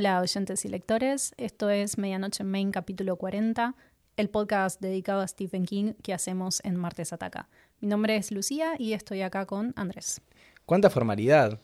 [0.00, 3.74] Hola oyentes y lectores, esto es Medianoche en Main capítulo 40,
[4.16, 7.50] el podcast dedicado a Stephen King que hacemos en Martes Ataca.
[7.82, 10.22] Mi nombre es Lucía y estoy acá con Andrés.
[10.64, 11.58] ¿Cuánta formalidad?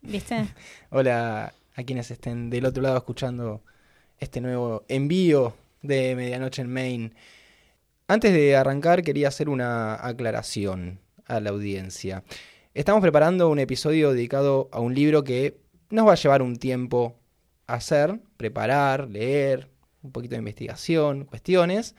[0.00, 0.46] ¿Viste?
[0.90, 3.64] Hola a quienes estén del otro lado escuchando
[4.20, 7.14] este nuevo envío de Medianoche en Main.
[8.06, 12.22] Antes de arrancar quería hacer una aclaración a la audiencia.
[12.74, 15.58] Estamos preparando un episodio dedicado a un libro que
[15.90, 17.16] nos va a llevar un tiempo
[17.74, 19.68] hacer, preparar, leer,
[20.02, 21.94] un poquito de investigación, cuestiones.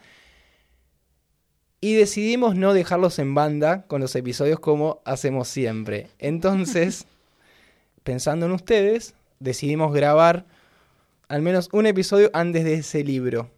[1.80, 6.08] Y decidimos no dejarlos en banda con los episodios como hacemos siempre.
[6.18, 7.06] Entonces,
[8.04, 10.46] pensando en ustedes, decidimos grabar
[11.28, 13.50] al menos un episodio antes de ese libro.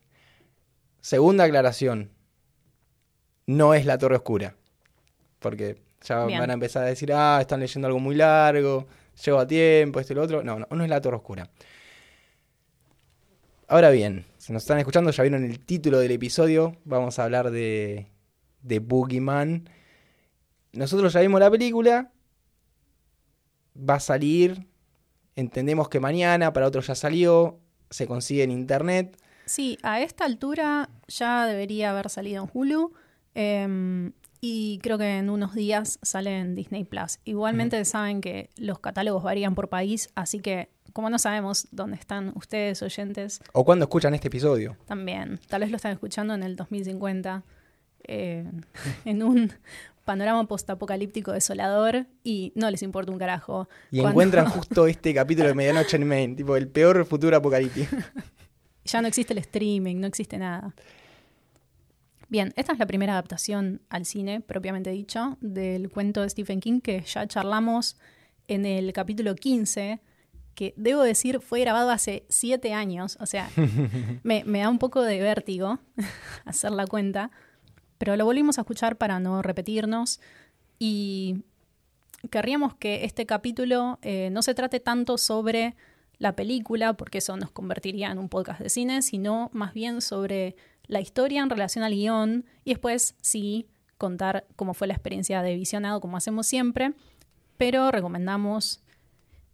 [1.01, 2.11] Segunda aclaración,
[3.47, 4.55] no es La Torre Oscura.
[5.39, 6.41] Porque ya Bien.
[6.41, 8.87] van a empezar a decir, ah, están leyendo algo muy largo,
[9.23, 10.43] llevo a tiempo, esto y lo otro.
[10.43, 11.51] No, no, no es La Torre Oscura.
[13.75, 16.77] Ahora bien, si nos están escuchando, ya vieron el título del episodio.
[16.85, 18.07] Vamos a hablar de,
[18.63, 19.69] de Boogeyman.
[20.73, 22.13] Nosotros ya vimos la película.
[23.77, 24.69] Va a salir.
[25.35, 27.59] Entendemos que mañana, para otros ya salió.
[27.91, 29.21] Se consigue en internet.
[29.45, 32.93] Sí, a esta altura ya debería haber salido en Hulu
[33.35, 37.19] em, y creo que en unos días sale en Disney Plus.
[37.25, 42.33] Igualmente saben que los catálogos varían por país, así que como no sabemos dónde están
[42.35, 44.79] ustedes oyentes, O cuando escuchan este episodio.
[44.87, 47.43] también tal vez lo están escuchando en el 2050
[48.05, 48.51] eh,
[49.05, 49.53] en un
[50.05, 53.69] panorama postapocalíptico desolador y no les importa un carajo.
[53.91, 56.37] Y Cuando encuentran justo este capítulo de Medianoche en Main.
[56.37, 57.97] Tipo, el peor futuro apocalíptico.
[58.87, 60.75] Ya no existe el streaming, no existe nada.
[62.29, 66.81] Bien, esta es la primera adaptación al cine, propiamente dicho, del cuento de Stephen King
[66.83, 67.97] que ya charlamos
[68.47, 70.01] en el capítulo 15,
[70.55, 73.51] que debo decir fue grabado hace siete años, o sea,
[74.23, 75.79] me, me da un poco de vértigo
[76.45, 77.31] hacer la cuenta,
[77.99, 80.21] pero lo volvimos a escuchar para no repetirnos
[80.79, 81.45] y
[82.31, 85.75] querríamos que este capítulo eh, no se trate tanto sobre
[86.19, 90.57] la película, porque eso nos convertiría en un podcast de cine, sino más bien sobre
[90.87, 93.67] la historia en relación al guion y después sí
[93.99, 96.93] contar cómo fue la experiencia de visionado, como hacemos siempre,
[97.57, 98.83] pero recomendamos,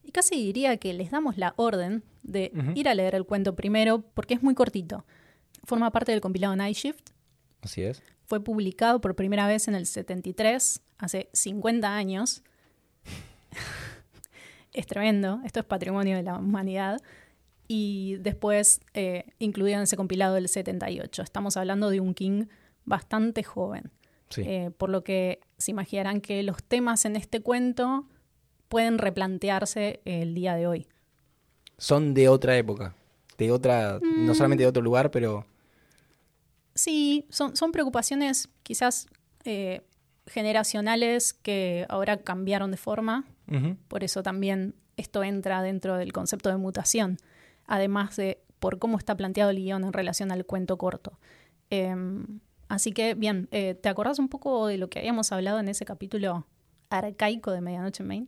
[0.03, 4.03] y casi diría que les damos la orden de ir a leer el cuento primero,
[4.15, 5.05] porque es muy cortito.
[5.65, 7.11] Forma parte del compilado Night Shift,
[7.63, 8.03] Así es.
[8.27, 12.43] fue publicado por primera vez en el 73, hace 50 años.
[14.73, 17.01] es tremendo, esto es patrimonio de la humanidad.
[17.69, 21.23] Y después eh, incluido en ese compilado del 78.
[21.23, 22.47] Estamos hablando de un King
[22.85, 23.93] bastante joven.
[24.29, 24.43] Sí.
[24.45, 28.07] Eh, por lo que se imaginarán que los temas en este cuento
[28.71, 30.87] pueden replantearse el día de hoy.
[31.77, 32.95] Son de otra época.
[33.37, 34.27] De otra, Mm.
[34.27, 35.45] no solamente de otro lugar, pero
[36.75, 39.09] Sí, son, son preocupaciones quizás
[39.45, 39.83] eh,
[40.27, 43.25] generacionales que ahora cambiaron de forma,
[43.89, 47.19] por eso también esto entra dentro del concepto de mutación,
[47.67, 51.19] además de por cómo está planteado el guion en relación al cuento corto.
[51.71, 52.39] Em,
[52.69, 55.85] así que, bien, eh, ¿te acordás un poco de lo que habíamos hablado en ese
[55.85, 56.47] capítulo
[56.91, 58.27] arcaico de Medianoche en Maine?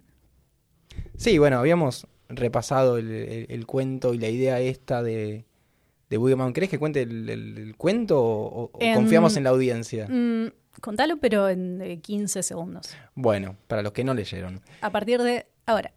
[1.16, 5.44] Sí, bueno, habíamos repasado el, el- el cuento y la idea esta de,
[6.10, 6.53] de Boogeyman.
[6.53, 10.08] ¿Crees que cuente el, cuento o, o En- confiamos en la audiencia?
[10.08, 10.48] Mm,
[10.81, 12.94] contalo, pero en eh, 15 segundos.
[13.14, 14.60] Bueno, para los que no leyeron.
[14.81, 15.92] A partir de ahora.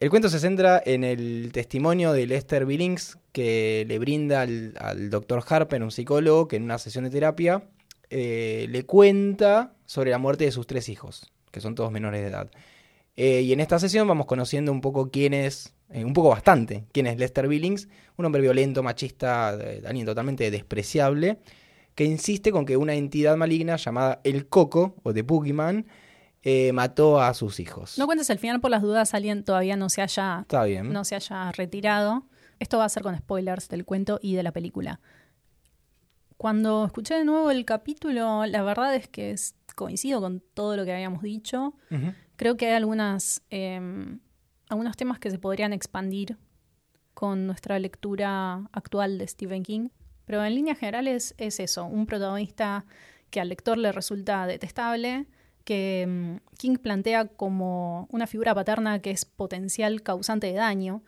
[0.00, 5.08] El cuento se centra en el testimonio de Lester Billings que le brinda al, al
[5.08, 7.62] doctor Harper, un psicólogo, que en una sesión de terapia
[8.10, 12.26] eh, le cuenta sobre la muerte de sus tres hijos, que son todos menores de
[12.28, 12.50] edad.
[13.16, 16.84] Eh, y en esta sesión vamos conociendo un poco quién es, eh, un poco bastante,
[16.92, 21.38] quién es Lester Billings, un hombre violento, machista, eh, alguien totalmente despreciable,
[21.94, 25.86] que insiste con que una entidad maligna llamada el Coco, o The Boogeyman,
[26.42, 27.96] eh, mató a sus hijos.
[27.98, 30.92] No cuentes el final por las dudas, alguien todavía no se haya Está bien.
[30.92, 32.26] no se haya retirado.
[32.58, 35.00] Esto va a ser con spoilers del cuento y de la película.
[36.36, 40.84] Cuando escuché de nuevo el capítulo, la verdad es que es- coincido con todo lo
[40.84, 41.74] que habíamos dicho.
[42.36, 43.80] Creo que hay algunas, eh,
[44.68, 46.36] algunos temas que se podrían expandir
[47.14, 49.88] con nuestra lectura actual de Stephen King.
[50.26, 52.84] Pero en líneas generales es eso, un protagonista
[53.30, 55.26] que al lector le resulta detestable,
[55.64, 61.02] que mm, King plantea como una figura paterna que es potencial causante de daño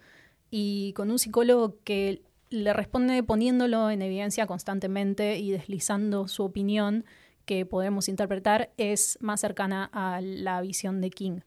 [0.50, 7.04] y con un psicólogo que le responde poniéndolo en evidencia constantemente y deslizando su opinión
[7.46, 11.40] que podemos interpretar es más cercana a la visión de King.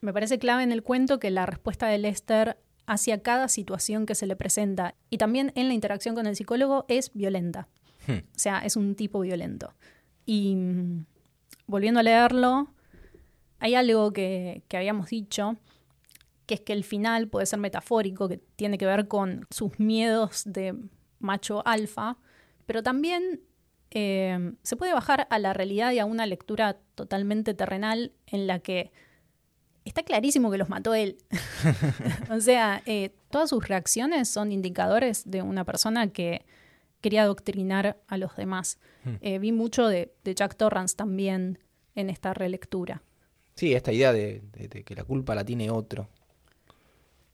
[0.00, 4.14] Me parece clave en el cuento que la respuesta de Lester hacia cada situación que
[4.14, 4.94] se le presenta.
[5.10, 7.68] Y también en la interacción con el psicólogo es violenta.
[8.06, 8.18] Hmm.
[8.18, 9.72] O sea, es un tipo violento.
[10.26, 11.04] Y mm,
[11.66, 12.68] volviendo a leerlo,
[13.58, 15.56] hay algo que, que habíamos dicho,
[16.46, 20.42] que es que el final puede ser metafórico, que tiene que ver con sus miedos
[20.44, 20.74] de
[21.18, 22.18] macho alfa,
[22.66, 23.40] pero también
[23.94, 28.58] eh, se puede bajar a la realidad y a una lectura totalmente terrenal en la
[28.58, 28.90] que
[29.84, 31.16] está clarísimo que los mató él.
[32.30, 36.44] o sea, eh, todas sus reacciones son indicadores de una persona que
[37.00, 38.78] quería adoctrinar a los demás.
[39.04, 39.14] Hmm.
[39.20, 41.58] Eh, vi mucho de, de Jack Torrance también
[41.94, 43.02] en esta relectura.
[43.54, 46.08] Sí, esta idea de, de- de que la culpa la tiene otro,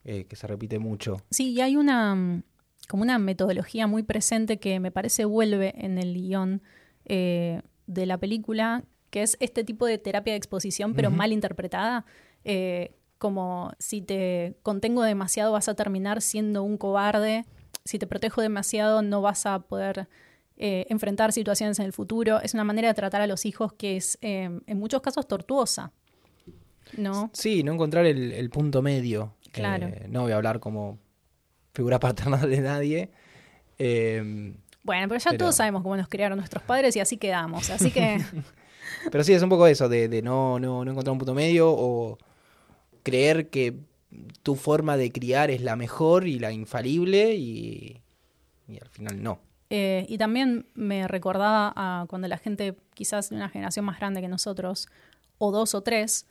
[0.05, 1.19] eh, que se repite mucho.
[1.31, 2.43] Sí, y hay una mm,
[2.91, 6.61] como una metodología muy presente que me parece vuelve en el guion
[7.05, 12.05] eh, de la película, que es este tipo de terapia de exposición, pero mal interpretada.
[12.45, 17.45] eh, como si te contengo demasiado vas a terminar siendo un cobarde,
[17.85, 20.09] si te protejo demasiado no vas a poder
[20.57, 22.41] eh, enfrentar situaciones en el futuro.
[22.41, 25.93] Es una manera de tratar a los hijos que es eh, en muchos casos tortuosa.
[26.97, 27.31] ¿No?
[27.35, 29.35] Sí, no encontrar el, el punto medio.
[29.53, 29.91] Claro.
[30.09, 30.99] No voy a hablar como
[31.81, 33.11] figura paternal de nadie.
[33.79, 37.71] Eh, Bueno, pero ya Pero- todos sabemos cómo nos criaron nuestros padres y así quedamos.
[37.71, 38.19] Así que
[39.11, 41.71] pero sí, es un poco eso, de, de no, no, no encontrar un punto medio
[41.71, 42.19] o
[43.03, 43.75] creer que
[44.43, 48.01] tu forma de criar es la mejor y la infalible y,
[48.69, 49.41] y al final no.
[49.71, 54.21] Eh, y también me recordaba a cuando la gente, quizás de una generación más grande
[54.21, 54.89] que nosotros,
[55.39, 56.27] o dos o tres,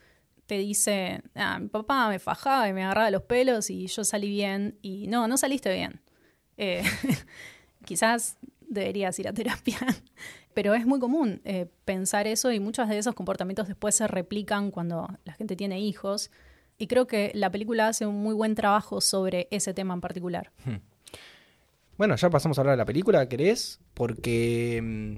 [0.50, 4.30] te dice, ah, mi papá me fajaba y me agarraba los pelos y yo salí
[4.30, 4.80] bien.
[4.82, 6.02] Y no, no saliste bien.
[6.58, 6.82] Eh,
[7.86, 9.78] quizás deberías ir a terapia.
[10.56, 14.72] Pero es muy común eh, pensar eso y muchos de esos comportamientos después se replican
[14.72, 16.32] cuando la gente tiene hijos.
[16.80, 20.52] Y creo que la película hace un muy buen trabajo sobre ese tema en particular.
[21.96, 23.80] Bueno, ya pasamos a hablar de la película, ¿querés?
[23.94, 25.16] Porque mm,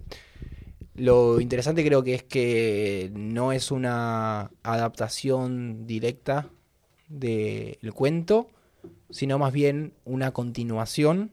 [0.95, 6.49] lo interesante creo que es que no es una adaptación directa
[7.07, 8.49] del cuento,
[9.09, 11.31] sino más bien una continuación.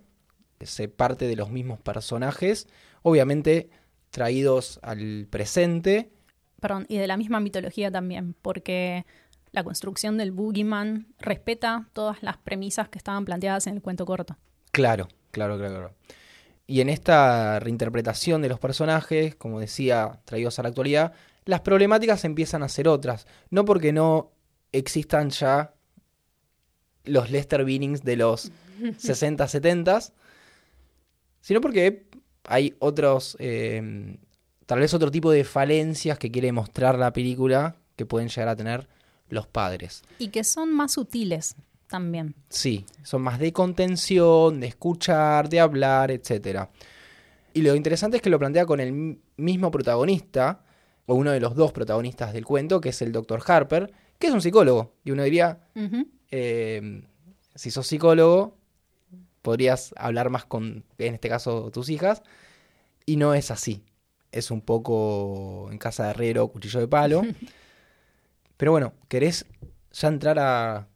[0.60, 2.68] Se parte de los mismos personajes,
[3.02, 3.70] obviamente
[4.10, 6.10] traídos al presente.
[6.60, 9.06] perdón, y de la misma mitología también, porque
[9.52, 14.36] la construcción del Boogeyman respeta todas las premisas que estaban planteadas en el cuento corto.
[14.72, 15.94] Claro, claro, claro, claro.
[16.70, 21.14] Y en esta reinterpretación de los personajes, como decía, traídos a la actualidad,
[21.46, 23.26] las problemáticas empiezan a ser otras.
[23.48, 24.32] No porque no
[24.70, 25.72] existan ya
[27.04, 28.52] los Lester Binnings de los
[28.98, 30.00] 60, 70,
[31.40, 32.06] sino porque
[32.44, 34.18] hay otros, eh,
[34.66, 38.56] tal vez otro tipo de falencias que quiere mostrar la película que pueden llegar a
[38.56, 38.88] tener
[39.30, 40.02] los padres.
[40.18, 41.56] Y que son más sutiles
[41.88, 42.34] también.
[42.48, 46.70] Sí, son más de contención, de escuchar, de hablar, etcétera.
[47.54, 50.64] Y lo interesante es que lo plantea con el mi- mismo protagonista,
[51.06, 53.42] o uno de los dos protagonistas del cuento, que es el Dr.
[53.46, 54.92] Harper, que es un psicólogo.
[55.04, 55.60] Y uno diría,
[56.30, 57.02] eh,
[57.54, 58.56] si sos psicólogo,
[59.42, 62.22] podrías hablar más con, en este caso, tus hijas.
[63.06, 63.82] Y no es así.
[64.32, 67.22] Es un poco en casa de herrero, cuchillo de palo.
[68.58, 69.46] Pero bueno, ¿querés
[69.92, 70.87] ya entrar a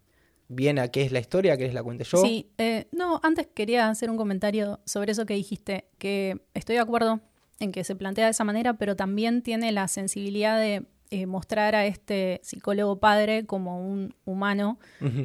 [0.55, 1.57] bien a qué es la historia?
[1.57, 2.19] ¿Querés la cuente yo?
[2.19, 6.83] Sí, eh, no, antes quería hacer un comentario sobre eso que dijiste, que estoy de
[6.83, 7.21] acuerdo
[7.59, 11.75] en que se plantea de esa manera, pero también tiene la sensibilidad de eh, mostrar
[11.75, 14.79] a este psicólogo padre como un humano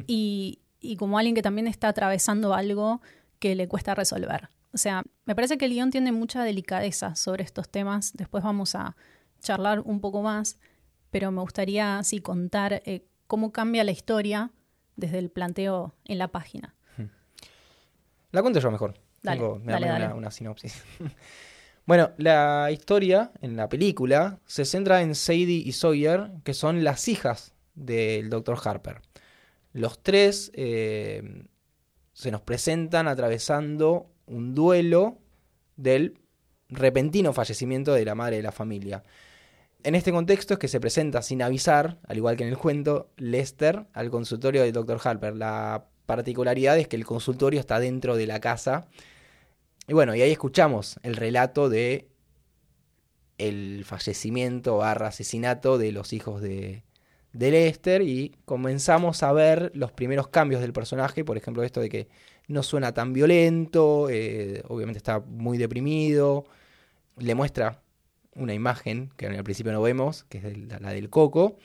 [0.06, 3.00] y, y como alguien que también está atravesando algo
[3.38, 4.50] que le cuesta resolver.
[4.72, 8.12] O sea, me parece que el guion tiene mucha delicadeza sobre estos temas.
[8.14, 8.96] Después vamos a
[9.40, 10.58] charlar un poco más,
[11.10, 14.50] pero me gustaría sí contar eh, cómo cambia la historia
[14.98, 16.74] desde el planteo en la página.
[18.30, 18.94] La cuento yo mejor.
[19.22, 20.04] Dale, Tengo- me dale, da dale.
[20.06, 20.82] Una, una sinopsis.
[21.86, 27.08] bueno, la historia en la película se centra en Sadie y Sawyer, que son las
[27.08, 28.58] hijas del Dr.
[28.62, 29.00] Harper.
[29.72, 31.44] Los tres eh,
[32.12, 35.18] se nos presentan atravesando un duelo
[35.76, 36.18] del
[36.68, 39.04] repentino fallecimiento de la madre de la familia.
[39.88, 43.10] En este contexto es que se presenta sin avisar, al igual que en el cuento,
[43.16, 45.00] Lester al consultorio del Dr.
[45.02, 45.34] Harper.
[45.34, 48.86] La particularidad es que el consultorio está dentro de la casa.
[49.86, 52.06] Y bueno, y ahí escuchamos el relato de
[53.38, 56.82] el fallecimiento barra asesinato de los hijos de,
[57.32, 62.08] Lester y comenzamos a ver los primeros cambios del personaje, por ejemplo esto de que
[62.46, 66.44] no suena tan violento, eh, obviamente está muy deprimido,
[67.16, 67.80] le muestra
[68.38, 71.58] una imagen que al principio no vemos, que es la del coco,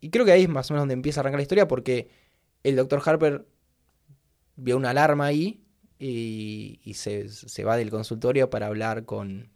[0.00, 2.08] y creo que ahí es más o menos donde empieza a arrancar la historia porque
[2.64, 3.00] el Dr.
[3.04, 3.46] Harper
[4.56, 5.62] vio una alarma ahí
[5.98, 9.48] y, y se, se va del consultorio para hablar con,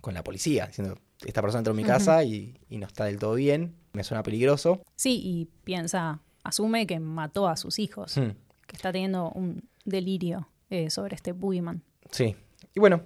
[0.00, 3.18] con la policía, diciendo, esta persona entró en mi casa y, y no está del
[3.18, 4.82] todo bien, me suena peligroso.
[4.96, 8.32] Sí, y piensa, asume que mató a sus hijos, Hmm,
[8.66, 11.82] que está teniendo un delirio eh, sobre este boogeyman.
[12.10, 12.36] Sí.
[12.74, 13.02] Y bueno,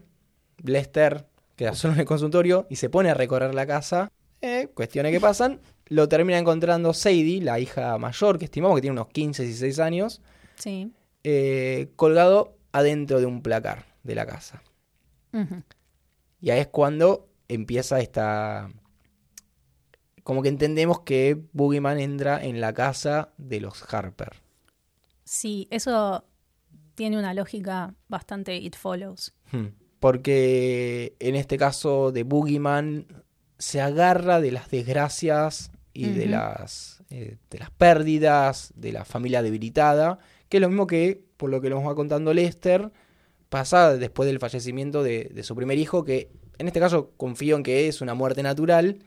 [0.65, 1.27] Lester
[1.59, 4.11] queda solo en el consultorio y se pone a recorrer la casa.
[4.41, 5.61] Eh, cuestiones que pasan.
[5.87, 10.23] Lo termina encontrando Sadie, la hija mayor, que estimamos que tiene unos 15, 16 años,
[10.55, 10.93] Sí.
[11.25, 14.63] eh, colgado adentro de un placar de la casa.
[16.41, 18.71] Y ahí es cuando empieza esta...
[20.23, 24.35] Como que entendemos que Boogeyman entra en la casa de los Harper.
[25.25, 26.25] Sí, eso
[26.95, 29.35] tiene una lógica bastante it follows.
[29.51, 29.69] Hmm.
[30.01, 33.07] Porque en este caso de Boogeyman
[33.59, 39.43] se agarra de las desgracias y de, las, eh, de las pérdidas de la familia
[39.43, 42.93] debilitada, que es lo mismo que, por lo que nos va contando Lester,
[43.49, 47.63] pasa después del fallecimiento de, de su primer hijo, que en este caso confío en
[47.65, 48.99] que es una muerte natural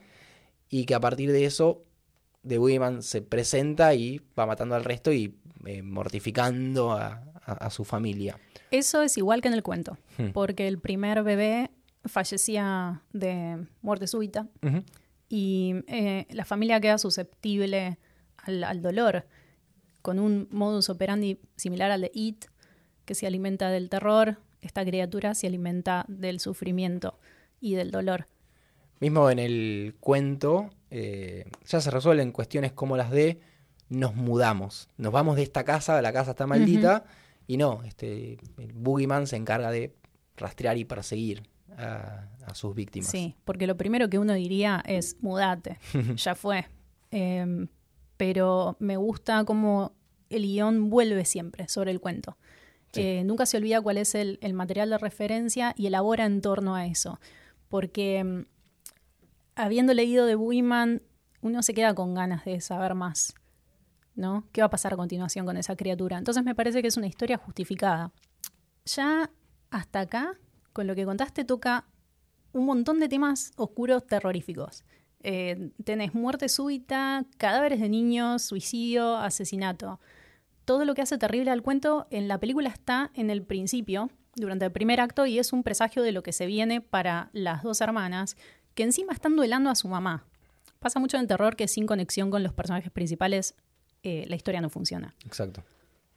[0.68, 1.84] y que a partir de eso
[2.42, 5.34] de Boogeyman se presenta y va matando al resto y
[5.64, 8.38] eh, mortificando a- a- a su familia.
[8.70, 10.30] Eso es igual que en el cuento, Hmm.
[10.32, 11.70] porque el primer bebé
[12.04, 14.48] fallecía de muerte súbita
[15.28, 17.98] y eh, la familia queda susceptible
[18.38, 19.26] al, al dolor,
[20.02, 22.46] con un modus operandi similar al de It,
[23.04, 27.18] que se alimenta del terror, esta criatura se alimenta del sufrimiento
[27.60, 28.26] y del dolor.
[29.00, 33.40] Mismo en el cuento, eh, ya se resuelven cuestiones como las de
[33.88, 37.04] nos mudamos, nos vamos de esta casa, la casa está maldita,
[37.46, 39.94] y no, este, el Boogeyman se encarga de
[40.36, 41.42] rastrear y perseguir
[41.76, 43.10] a, a sus víctimas.
[43.10, 45.78] Sí, porque lo primero que uno diría es mudate,
[46.16, 46.66] ya fue.
[47.10, 47.68] Em,
[48.16, 49.92] pero me gusta cómo
[50.30, 52.36] el guion vuelve siempre sobre el cuento.
[52.92, 53.00] Sí.
[53.00, 56.74] Eh, nunca se olvida cuál es el, el material de referencia y elabora en torno
[56.74, 57.20] a eso.
[57.68, 58.44] Porque em,
[59.54, 61.02] habiendo leído de Boogeyman,
[61.40, 63.34] uno se queda con ganas de saber más.
[64.14, 64.46] ¿No?
[64.52, 66.18] ¿Qué va a pasar a continuación con esa criatura?
[66.18, 68.12] Entonces me parece que es una historia justificada.
[68.84, 69.30] Ya
[69.70, 70.34] hasta acá,
[70.72, 71.86] con lo que contaste, toca
[72.52, 74.84] un montón de temas oscuros terroríficos.
[75.22, 80.00] Eh, tenés muerte súbita, cadáveres de niños, suicidio, asesinato.
[80.64, 84.64] Todo lo que hace terrible al cuento en la película está en el principio, durante
[84.64, 87.80] el primer acto, y es un presagio de lo que se viene para las dos
[87.80, 88.36] hermanas,
[88.74, 90.24] que encima están duelando a su mamá.
[90.78, 93.54] Pasa mucho en terror que sin conexión con los personajes principales
[94.02, 95.14] eh, la historia no funciona.
[95.24, 95.62] Exacto.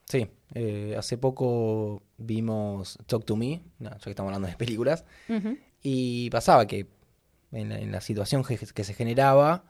[0.06, 5.04] Sí, eh, hace poco vimos Talk to Me, no, ya que estamos hablando de películas,
[5.82, 6.88] y pasaba que
[7.52, 9.66] en la, en la situación que, que se generaba,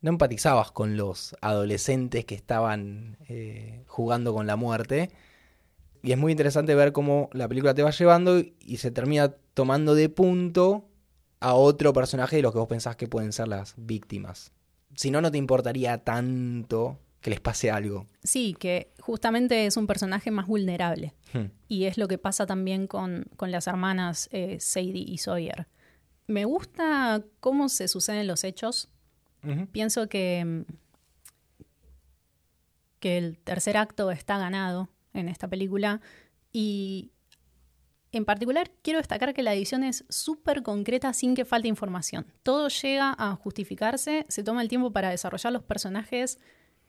[0.00, 5.10] no empatizabas con los adolescentes que estaban eh, jugando con la muerte.
[6.02, 9.96] Y es muy interesante ver cómo la película te va llevando y se termina tomando
[9.96, 10.88] de punto
[11.40, 14.52] a otro personaje de los que vos pensás que pueden ser las víctimas.
[14.94, 18.06] Si no, no te importaría tanto que les pase algo.
[18.22, 21.14] Sí, que justamente es un personaje más vulnerable.
[21.32, 21.46] Hmm.
[21.66, 25.66] Y es lo que pasa también con, con las hermanas eh, Sadie y Sawyer.
[26.26, 28.90] Me gusta cómo se suceden los hechos.
[29.72, 30.62] Pienso que, mm,
[33.00, 36.00] que el tercer acto está ganado en esta película.
[36.52, 37.12] Y
[38.12, 42.26] en particular quiero destacar que la edición es súper concreta sin que falte información.
[42.42, 46.38] Todo llega a justificarse, se toma el tiempo para desarrollar los personajes,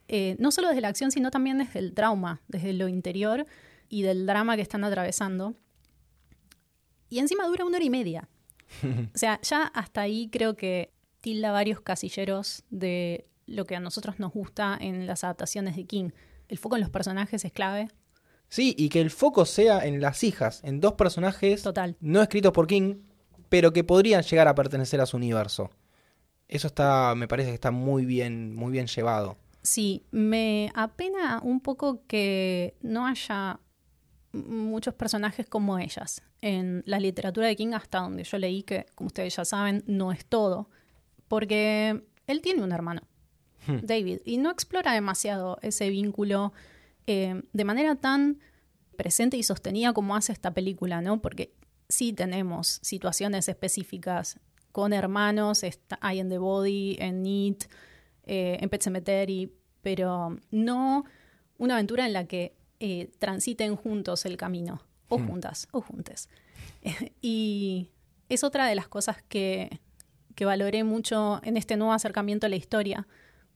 [0.10, 3.46] eh, no solo desde la acción, sino también desde el trauma, desde lo interior
[3.88, 5.56] y del drama que están atravesando.
[7.10, 8.28] Y encima dura una hora y media.
[9.16, 14.20] O sea, ya hasta ahí creo que tilda varios casilleros de lo que a nosotros
[14.20, 16.10] nos gusta en las adaptaciones de King.
[16.50, 17.90] El foco en los personajes es clave,
[18.50, 21.96] Sí, y que el foco sea en las hijas, en dos personajes total.
[22.00, 22.96] no escritos por King,
[23.48, 25.70] pero que podrían llegar a pertenecer a su universo.
[26.48, 29.38] Eso está, me parece que está muy bien, muy bien llevado.
[29.62, 33.60] Sí, me apena un poco que no haya
[34.32, 36.22] muchos personajes como ellas.
[36.42, 40.12] En la literatura de King, hasta donde yo leí, que como ustedes ya saben, no
[40.12, 40.70] es todo,
[41.28, 43.02] porque él tiene un hermano,
[43.68, 43.80] Hmm.
[43.84, 46.54] David, y no explora demasiado ese vínculo
[47.08, 48.40] eh, de manera tan
[48.96, 51.22] presente y sostenida como hace esta película, ¿no?
[51.22, 51.54] Porque
[51.88, 54.40] sí tenemos situaciones específicas
[54.72, 57.58] con hermanos, está, hay en The Body, en Need,
[58.24, 61.06] eh, en Pet Cemetery, pero no
[61.58, 65.28] una aventura en la que eh, transiten juntos el camino, o Hmm.
[65.28, 66.30] juntas, o juntes.
[67.22, 67.90] y
[68.30, 69.80] es otra de las cosas que,
[70.36, 73.08] que valoré mucho en este nuevo acercamiento a la historia,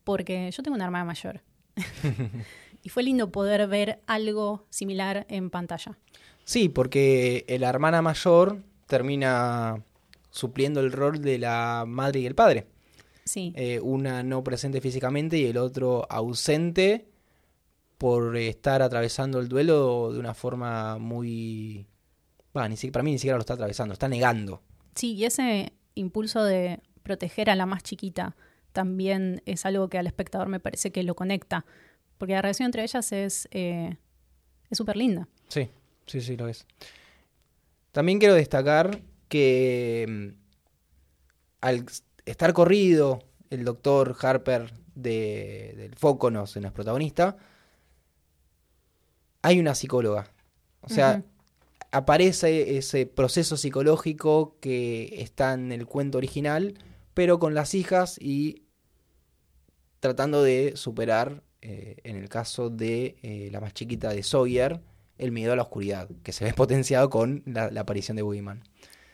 [0.03, 1.41] porque yo tengo una hermana mayor.
[2.83, 5.97] y fue lindo poder ver algo similar en pantalla.
[6.45, 9.81] Sí, porque la hermana mayor termina
[10.29, 12.67] supliendo el rol de la madre y el padre.
[13.25, 13.53] Sí.
[13.55, 17.07] Eh, una no presente físicamente y el otro ausente
[17.97, 21.85] por estar atravesando el duelo de una forma muy...
[22.53, 24.61] Bah, ni si- para mí ni siquiera lo está atravesando, está negando.
[24.95, 28.35] Sí, y ese impulso de proteger a la más chiquita
[28.73, 31.65] también es algo que al espectador me parece que lo conecta,
[32.17, 33.97] porque la relación entre ellas es eh,
[34.69, 35.27] es súper linda.
[35.47, 35.69] Sí,
[36.07, 36.65] sí, sí, lo es.
[37.91, 40.27] También quiero destacar que mm,
[41.61, 41.85] al
[42.25, 47.37] estar corrido el doctor Harper de, del Fóconos en el protagonista,
[49.41, 50.31] hay una psicóloga.
[50.81, 51.23] O sea,
[51.91, 56.73] aparece ese proceso psicológico que está en el cuento original,
[57.13, 58.63] pero con las hijas y
[59.99, 64.81] tratando de superar, eh, en el caso de eh, la más chiquita de Sawyer,
[65.17, 68.63] el miedo a la oscuridad, que se ve potenciado con la, la aparición de Boogeyman.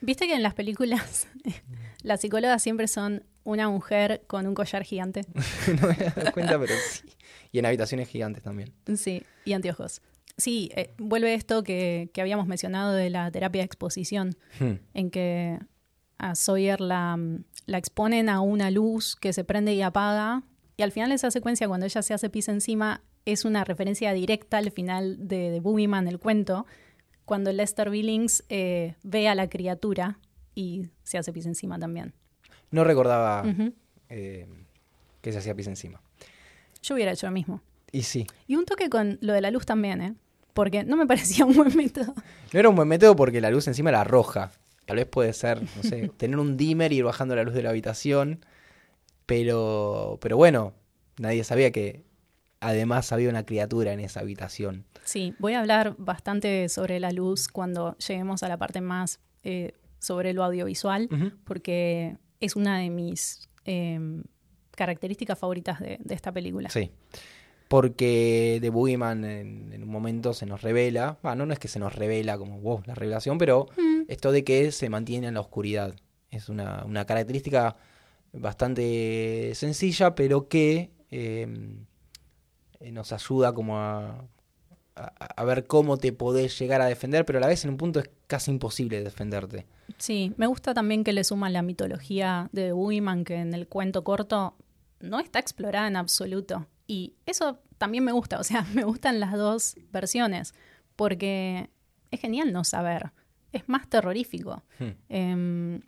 [0.02, 1.28] Viste que en las películas
[2.04, 5.22] las psicólogas siempre son una mujer con un collar gigante.
[5.82, 7.10] no me he dado cuenta, pero sí.
[7.52, 8.72] Y en habitaciones gigantes también.
[8.96, 10.02] Sí, y anteojos.
[10.38, 14.74] Sí, eh, vuelve esto que, que habíamos mencionado de la terapia de exposición, Hmm.
[14.94, 15.60] en que
[16.18, 17.18] a Sawyer la,
[17.66, 20.44] la exponen a una luz que se prende y apaga,
[20.78, 24.58] y al final esa secuencia, cuando ella se hace pis encima, es una referencia directa
[24.60, 26.66] al final de, de Boogeyman, el cuento,
[27.30, 30.18] cuando Lester Billings eh, ve a la criatura
[30.56, 32.16] y se hace pis encima también.
[32.72, 33.46] No recordaba
[34.10, 34.48] eh,
[35.22, 36.02] que se hacía pis encima.
[36.82, 37.62] Yo hubiera hecho lo mismo.
[37.92, 38.26] Y sí.
[38.48, 40.16] Y un toque con lo de la luz también, ¿eh?
[40.56, 42.16] Porque no me parecía un buen método.
[42.52, 44.52] No era un buen método porque la luz encima era roja.
[44.88, 47.62] Tal vez puede ser, no sé, tener un dimmer y ir bajando la luz de
[47.62, 48.44] la habitación.
[49.28, 50.74] Pero, pero bueno,
[51.20, 52.02] nadie sabía que
[52.60, 54.86] además había una criatura en esa habitación.
[55.04, 59.74] Sí, voy a hablar bastante sobre la luz cuando lleguemos a la parte más eh,
[60.00, 61.10] sobre lo audiovisual,
[61.44, 64.00] porque es una de mis eh,
[64.76, 66.70] características favoritas de, de esta película.
[66.70, 66.92] Sí.
[67.68, 71.78] Porque de Boogeyman en, en un momento se nos revela, bueno, no es que se
[71.78, 75.42] nos revela como wow, la revelación, pero Mm, esto de que se mantiene en la
[75.42, 75.94] oscuridad.
[76.32, 77.76] Es una, una característica
[78.34, 81.48] bastante sencilla, pero que eh,
[82.80, 84.26] eh, nos ayuda como a,
[84.96, 85.04] a,
[85.36, 88.00] a ver cómo te podés llegar a defender, pero a la vez en un punto
[88.00, 89.66] es casi imposible defenderte.
[89.98, 94.04] Sí, me gusta también que le suman la mitología de Boogeyman, que en el cuento
[94.04, 94.56] corto
[95.00, 96.68] no está explorada en absoluto.
[96.88, 100.54] Y eso también me gusta, o sea, me gustan las dos versiones,
[100.96, 101.70] porque
[102.12, 103.12] es genial no saber,
[103.52, 104.64] es más terrorífico.
[104.78, 104.90] Hmm.
[105.10, 105.82] Em,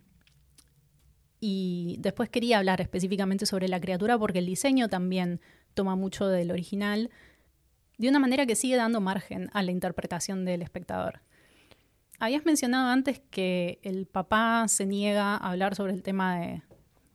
[1.39, 5.41] y después quería hablar específicamente sobre la criatura porque el diseño también
[5.73, 7.09] toma mucho del original
[7.97, 11.21] de una manera que sigue dando margen a la interpretación del espectador.
[12.19, 16.61] Habías mencionado antes que el papá se niega a hablar sobre el tema de,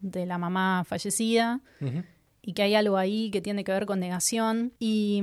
[0.00, 1.60] de la mamá fallecida
[2.42, 4.72] y que hay algo ahí que tiene que ver con negación.
[4.78, 5.22] Y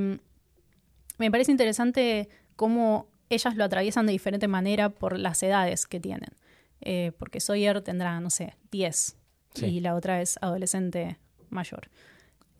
[1.17, 6.29] me parece interesante cómo ellas lo atraviesan de diferente manera por las edades que tienen.
[6.81, 9.17] Eh, porque Sawyer tendrá, no sé, 10
[9.55, 9.65] Sí.
[9.67, 11.17] y la otra es adolescente
[11.49, 11.89] mayor.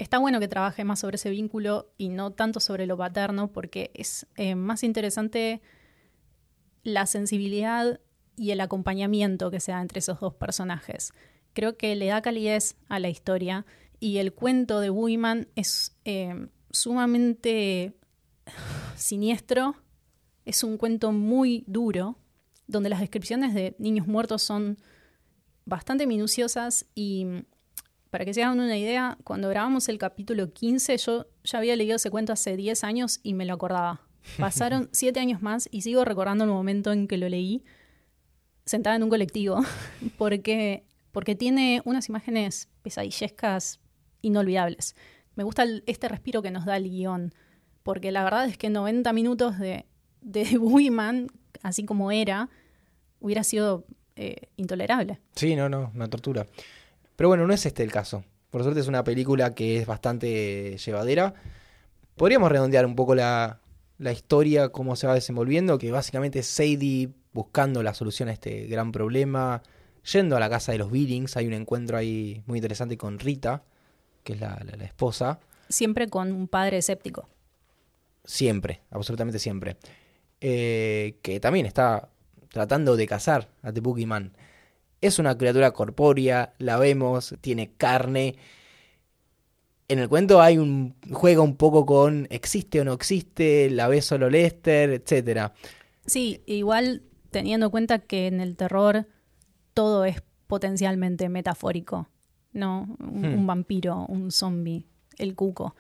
[0.04, 3.90] Está bueno que trabaje más sobre ese vínculo y no tanto sobre lo paterno porque
[3.94, 5.62] es eh, más interesante
[6.84, 8.02] la sensibilidad
[8.36, 11.14] y el acompañamiento que se da entre esos dos personajes.
[11.54, 13.66] Creo que le da calidez a la historia
[14.02, 17.94] y el cuento de Boogeyman es eh, sumamente
[18.98, 19.78] siniestro,
[20.44, 22.18] es un cuento muy duro,
[22.68, 24.80] donde las descripciones de niños muertos son
[25.64, 27.46] bastante minuciosas y
[28.14, 31.96] para que se hagan una idea, cuando grabamos el capítulo 15 yo ya había leído
[31.96, 34.02] ese cuento hace 10 años y me lo acordaba.
[34.38, 37.64] Pasaron 7 años más y sigo recordando el momento en que lo leí
[38.68, 39.62] sentada en un colectivo
[40.20, 43.80] porque, porque tiene unas imágenes pesadillescas
[44.22, 44.96] inolvidables.
[45.34, 47.34] Me gusta el- este respiro que nos da el guion,
[47.82, 49.88] porque la verdad es que 90 minutos de,
[50.22, 51.32] de Boogeyman,
[51.64, 52.52] así como era,
[53.20, 55.20] hubiera sido eh, intolerable.
[55.36, 56.46] Sí, no, no, una tortura.
[57.16, 58.24] Pero bueno, no es este el caso.
[58.50, 61.34] Por suerte es una película que es bastante llevadera.
[62.16, 63.60] Podríamos redondear un poco la,
[63.98, 68.68] la historia, cómo se va desenvolviendo, que básicamente es Sadie buscando la solución a este
[68.68, 69.64] gran problema,
[70.12, 71.36] yendo a la casa de los Billings.
[71.38, 73.64] Hay un encuentro ahí muy interesante con Rita,
[74.24, 75.40] que es la, la- la esposa.
[75.70, 77.28] Siempre con un padre escéptico.
[78.26, 79.78] Siempre, absolutamente siempre.
[80.42, 82.10] Eh, que también está
[82.50, 84.34] tratando de cazar a The Boogeyman.
[85.04, 88.38] Es una criatura corpórea, la vemos, tiene carne.
[89.90, 94.02] en el cuento hay un juega un poco con existe o no existe, la ve
[94.02, 95.54] solo Lester, etcétera.
[96.06, 99.06] Sí, igual teniendo en cuenta que en el terror
[99.74, 102.08] todo es potencialmente metafórico,
[102.54, 102.96] ¿no?
[103.00, 103.40] Un, Hmm.
[103.40, 104.86] un vampiro, un zombie,
[105.18, 105.76] el cuco.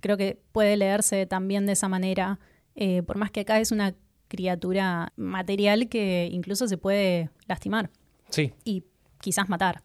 [0.00, 2.40] Creo que puede leerse también de esa manera,
[2.74, 3.94] eh, por más que acá es una
[4.28, 7.90] criatura material que incluso se puede lastimar
[8.32, 8.52] Sí.
[8.64, 8.82] y
[9.20, 9.82] quizás matar.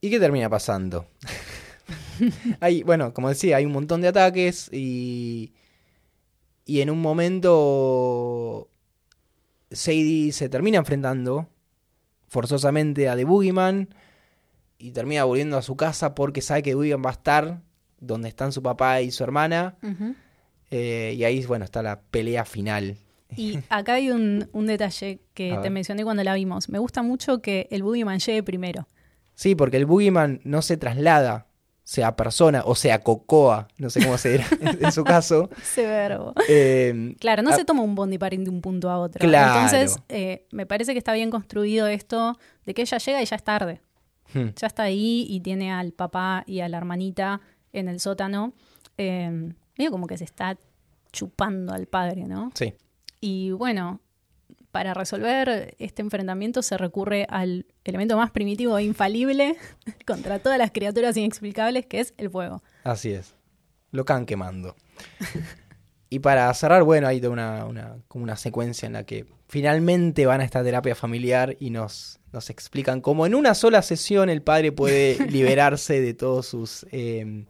[0.00, 1.06] ¿Y qué termina pasando?
[2.60, 5.52] hay, bueno, como decía, hay un montón de ataques y.
[6.64, 8.68] Y en un momento.
[9.70, 11.48] Sadie se termina enfrentando
[12.28, 13.94] forzosamente a The Boogeyman.
[14.78, 17.60] Y termina volviendo a su casa porque sabe que Boogeyman va a estar
[18.00, 19.76] donde están su papá y su hermana.
[20.72, 22.96] Eh, y ahí, bueno, está la pelea final.
[23.36, 26.68] Y acá hay un, un detalle que te mencioné cuando la vimos.
[26.68, 28.86] Me gusta mucho que el Boogeyman llegue primero.
[29.34, 31.46] Sí, porque el Boogeyman no se traslada,
[31.84, 34.46] sea persona o sea cocoa, no sé cómo se dirá
[34.80, 35.48] en su caso.
[35.60, 36.32] Ese verbo.
[36.48, 39.18] Eh, Claro, no se toma un bondi para ir de un punto a otro.
[39.20, 39.54] Claro.
[39.62, 43.36] Entonces, eh, me parece que está bien construido esto de que ella llega y ya
[43.36, 43.80] es tarde.
[44.34, 47.40] hmm, Ya está ahí y tiene al papá y a la hermanita
[47.72, 48.52] en el sótano.
[48.98, 50.56] Eh, medio como que se está
[51.12, 52.50] chupando al padre, ¿no?
[52.54, 52.74] sí,
[53.22, 54.00] Y bueno,
[54.72, 59.56] para resolver este enfrentamiento se recurre al elemento más primitivo e infalible
[60.06, 62.62] contra todas las criaturas inexplicables, que es el fuego.
[62.84, 63.34] así es.
[63.92, 64.74] Lo can quemando.
[66.10, 70.40] Y para cerrar, bueno, hay una, una- como una secuencia en la que finalmente van
[70.40, 74.72] a esta terapia familiar y nos, nos explican cómo en una sola sesión el padre
[74.72, 77.44] puede liberarse de todos sus, eh,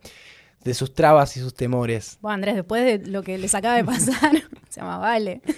[0.64, 2.18] de sus trabas y sus temores.
[2.20, 4.32] Bueno, Andrés, después de lo que les acaba de pasar,
[4.72, 5.40] se llama Vale.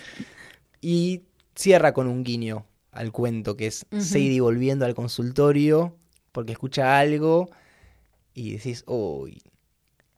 [0.80, 1.22] Y
[1.54, 4.02] cierra con un guiño al cuento, que es Ujú.
[4.02, 5.96] Sadie volviendo al consultorio
[6.32, 7.48] porque escucha algo
[8.34, 9.40] y decís, uy,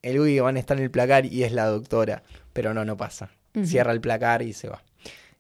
[0.03, 2.23] el uy van a estar en el placar y es la doctora.
[2.53, 3.31] Pero no, no pasa.
[3.65, 4.83] Cierra el placar y se va.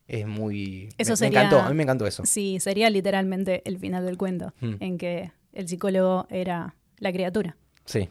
[0.06, 0.88] Es muy...
[0.96, 2.22] Eso me, me sería- encantó, a mí me encantó eso.
[2.24, 4.74] Sí, sería literalmente el final del cuento, Mm.
[4.80, 7.56] en que el psicólogo era la criatura.
[7.84, 8.08] Sí.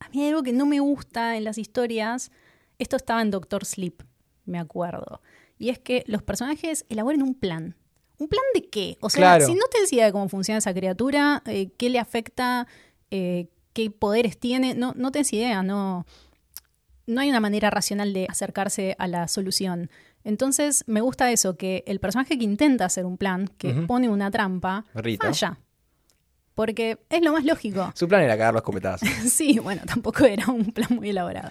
[0.00, 2.30] A mí hay algo que no me gusta en las historias.
[2.78, 4.02] Esto estaba en Doctor Sleep,
[4.46, 5.20] me acuerdo.
[5.58, 7.76] Y es que los personajes elaboren un plan.
[8.18, 8.96] ¿Un plan de qué?
[9.00, 9.46] O sea, Claro.
[9.46, 12.66] si no tienes idea de cómo funciona esa criatura, eh, qué le afecta,
[13.10, 16.06] eh, qué poderes tiene, no, no tienes idea, no,
[17.06, 19.90] no hay una manera racional de acercarse a la solución.
[20.24, 24.30] Entonces, me gusta eso, que el personaje que intenta hacer un plan, que pone una
[24.30, 25.26] trampa, Rita.
[25.26, 25.58] falla.
[26.54, 27.92] Porque es lo más lógico.
[27.94, 29.06] Su plan era cagar los escopetazos.
[29.30, 31.50] Sí, bueno, tampoco era un plan muy elaborado.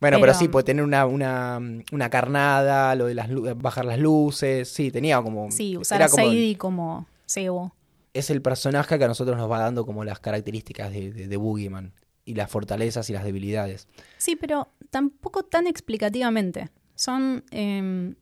[0.00, 1.60] Bueno, pero, Pero- sí, puede tener una, una,
[1.92, 4.68] una carnada, lo de las bajar las luces.
[4.68, 5.50] Sí, tenía como...
[5.50, 7.74] Sí, usar era a como- Sadie como cebo.
[8.14, 11.36] es el personaje que a nosotros nos va dando como las características de, de, de
[11.36, 11.92] Boogeyman
[12.24, 13.88] y las fortalezas y las debilidades.
[14.18, 16.68] Sí, pero tampoco tan explicativamente.
[16.94, 18.14] Son eh,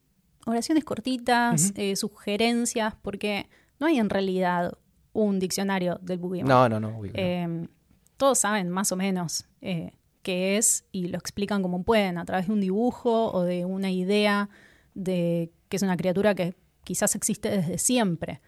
[0.47, 3.49] oraciones cortitas, eh, sugerencias, porque
[3.81, 4.79] no hay en realidad
[5.13, 6.49] un diccionario del Boogeyman.
[6.49, 6.93] No, no, no.
[6.93, 7.21] Boogeyman.
[7.21, 7.69] Eh,
[8.17, 9.47] todos saben más o menos
[10.27, 13.93] qué es y lo explican como pueden, a través de un dibujo o de una
[13.93, 14.49] idea
[14.95, 18.41] de que es una criatura que quizás existe desde siempre.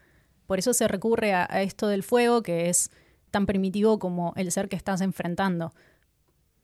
[0.45, 2.91] Por eso se recurre a esto del fuego, que es
[3.31, 5.73] tan primitivo como el ser que estás enfrentando.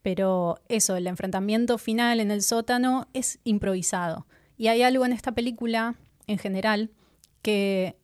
[0.01, 4.27] Pero eso, el enfrentamiento final en el sótano es improvisado.
[4.57, 5.95] Y hay algo en esta película,
[6.27, 6.91] en general,
[7.41, 7.95] que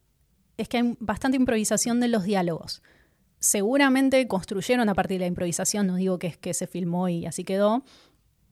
[0.56, 2.82] es que hay bastante improvisación de los diálogos
[3.42, 7.26] seguramente construyeron a partir de la improvisación, no digo que es que se filmó y
[7.26, 7.84] así quedó,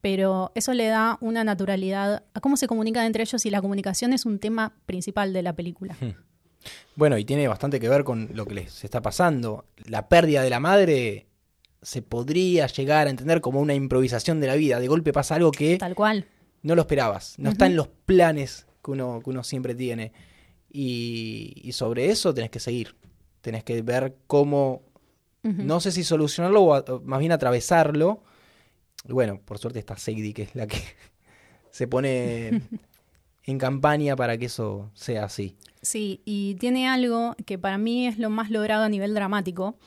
[0.02, 4.13] pero eso le da una naturalidad a cómo se comunican entre ellos y la comunicación
[4.13, 5.95] es un tema principal de la película.
[6.95, 9.65] Bueno, y tiene bastante que ver con lo que les está pasando.
[9.86, 11.28] La pérdida de la madre
[11.82, 14.80] se podría llegar a entender como una improvisación de la vida.
[14.80, 16.25] De golpe pasa algo que Tal cual.
[16.62, 17.36] no lo esperabas.
[17.38, 20.12] No está en los planes que uno, que uno siempre tiene.
[20.69, 22.95] Y, y sobre eso tenés que seguir.
[23.41, 24.82] Tenés que ver cómo,
[25.43, 28.23] no sé si solucionarlo o, a- o más bien atravesarlo.
[29.08, 30.78] Y bueno, por suerte está Sadie, que es la que
[31.71, 32.62] se pone
[33.45, 35.56] en campaña para que eso sea así.
[35.82, 39.78] Sí, y tiene algo que para mí es lo más logrado a nivel dramático,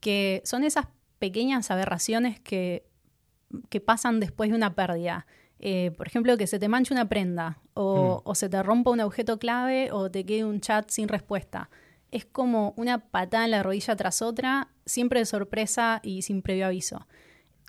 [0.00, 0.86] que son esas
[1.18, 2.84] pequeñas aberraciones que,
[3.68, 5.26] que pasan después de una pérdida.
[5.58, 9.00] Eh, por ejemplo, que se te manche una prenda, o, o se te rompa un
[9.00, 11.68] objeto clave, o te quede un chat sin respuesta.
[12.10, 16.66] Es como una patada en la rodilla tras otra, siempre de sorpresa y sin previo
[16.66, 17.06] aviso.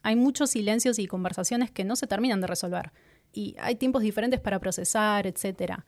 [0.04, 2.92] Hay muchos silencios y conversaciones que no se terminan de resolver.
[3.32, 5.86] Y hay tiempos diferentes para procesar, etcétera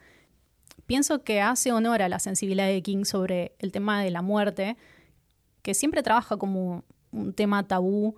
[0.86, 4.78] pienso que hace honor a la sensibilidad de King sobre el tema de la muerte,
[5.62, 8.16] que siempre trabaja como un tema tabú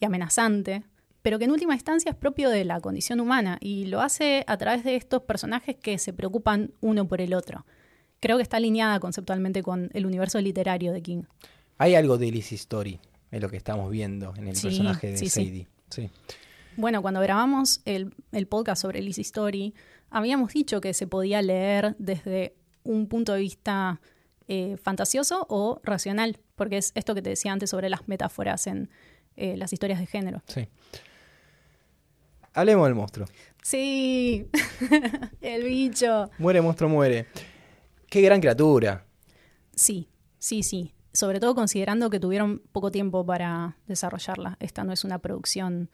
[0.00, 0.84] y amenazante,
[1.22, 4.56] pero que en última instancia es propio de la condición humana y lo hace a
[4.56, 7.66] través de estos personajes que se preocupan uno por el otro.
[8.20, 11.22] Creo que está alineada conceptualmente con el universo literario de King.
[11.78, 12.98] Hay algo de Liz Story
[13.30, 15.28] en lo que estamos viendo en el Sí, personaje de sí.
[15.28, 15.68] Sadie.
[15.90, 16.10] Sí.
[16.76, 19.74] Bueno, cuando grabamos el, el podcast sobre Lizzie Story,
[20.10, 22.54] habíamos dicho que se podía leer desde
[22.84, 24.00] un punto de vista
[24.48, 28.88] eh, fantasioso o racional, porque es esto que te decía antes sobre las metáforas en
[29.36, 30.42] eh, las historias de género.
[30.46, 30.68] sí.
[32.54, 33.28] Hablemos del monstruo.
[33.62, 34.48] Sí,
[35.40, 36.30] el bicho.
[36.38, 37.26] Muere, monstruo, muere.
[38.08, 39.04] Qué gran criatura.
[39.74, 40.92] Sí, sí, sí.
[41.12, 44.56] Sobre todo considerando que tuvieron poco tiempo para desarrollarla.
[44.60, 45.90] Esta no es una producción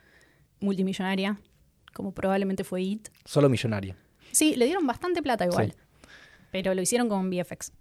[0.60, 1.40] multimillonaria,
[1.92, 3.08] como probablemente fue It.
[3.24, 3.96] Solo millonario.
[4.32, 6.08] Sí, le dieron bastante plata igual, Sí.
[6.50, 7.72] pero lo hicieron con VFX.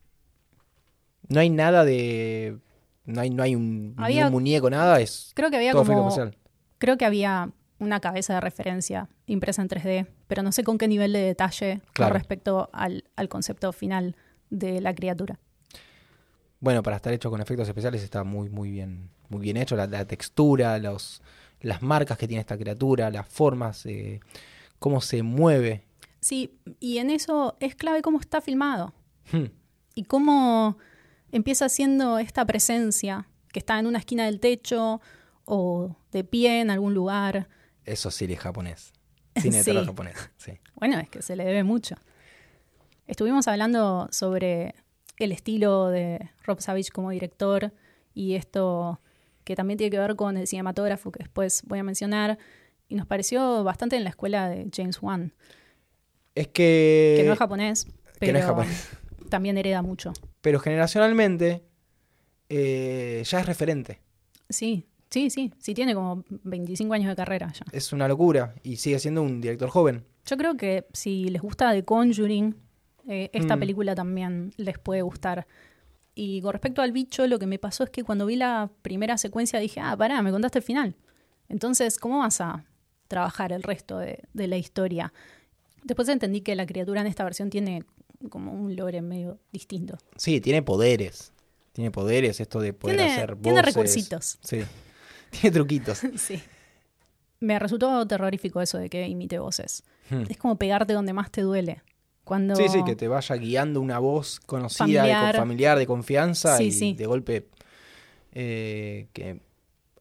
[1.30, 2.58] No hay nada de.
[3.06, 5.00] No hay, no hay un, ni Había- un muñeco, nada.
[5.02, 6.10] Es Creo que había todo como
[6.78, 7.52] creo que había
[7.84, 11.82] una cabeza de referencia impresa en 3D, pero no sé con qué nivel de detalle
[11.94, 12.12] Claro.
[12.12, 14.16] con respecto al, al concepto final
[14.50, 15.40] de la criatura.
[16.60, 19.76] Bueno, para estar hecho con efectos especiales está muy, muy bien, muy bien hecho.
[19.76, 21.22] La, la textura, los,
[21.62, 24.22] las marcas que tiene esta criatura, las formas, eh,
[24.80, 25.84] cómo se mueve.
[26.22, 28.94] Sí, y en eso es clave cómo está filmado
[29.32, 29.46] Hmm.
[29.96, 30.78] y cómo
[31.32, 35.00] empieza siendo esta presencia que está en una esquina del techo
[35.46, 37.48] o de pie en algún lugar.
[37.86, 38.94] Eso sí es japonés.
[39.36, 39.88] Cine de terror Sí.
[39.88, 40.30] japonés.
[40.38, 40.52] Sí.
[40.76, 41.96] Bueno, es que se le debe mucho.
[43.08, 44.76] Estuvimos hablando sobre
[45.18, 47.74] el estilo de Rob Savage como director
[48.14, 49.00] y esto
[49.44, 52.38] que también tiene que ver con el cinematógrafo que después voy a mencionar
[52.88, 55.34] y nos pareció bastante en la escuela de James Wan,
[56.36, 57.16] Es que.
[57.18, 58.90] que no es japonés, que pero no es japonés.
[59.30, 60.14] también hereda mucho.
[60.42, 61.64] Pero generacionalmente
[62.50, 64.00] eh, ya es referente.
[64.50, 67.66] Sí, sí, sí, sí tiene como 25 años de carrera ya.
[67.72, 68.56] Es una locura.
[68.64, 70.04] Y sigue siendo un director joven.
[70.26, 72.56] Yo creo que si les gusta The Conjuring,
[73.08, 73.60] eh, esta Mm.
[73.60, 75.46] película también les puede gustar.
[76.16, 79.18] Y con respecto al bicho, lo que me pasó es que cuando vi la primera
[79.18, 80.96] secuencia dije, ah, pará, me contaste el final.
[81.50, 82.66] Entonces, ¿cómo vas a
[83.08, 85.12] trabajar el resto de, de la historia?
[85.84, 87.84] Después entendí que la criatura en esta versión tiene
[88.30, 89.98] como un lore medio distinto.
[90.16, 91.32] Sí, tiene poderes.
[91.74, 93.76] Tiene poderes, esto de poder Tiene, hacer tiene voces.
[93.76, 94.38] recursitos.
[94.44, 94.62] Sí.
[95.40, 96.02] Tiene truquitos.
[96.18, 96.42] sí.
[97.40, 99.84] Me resultó terrorífico eso de que imite voces.
[100.10, 100.24] Hmm.
[100.30, 101.82] Es como pegarte donde más te duele.
[102.24, 102.56] Cuando...
[102.56, 105.32] Sí, sí, que te vaya guiando una voz conocida, de Familiar.
[105.36, 106.94] con- familiar, de confianza, Sí, y sí.
[106.94, 107.48] de golpe
[108.32, 109.42] eh, que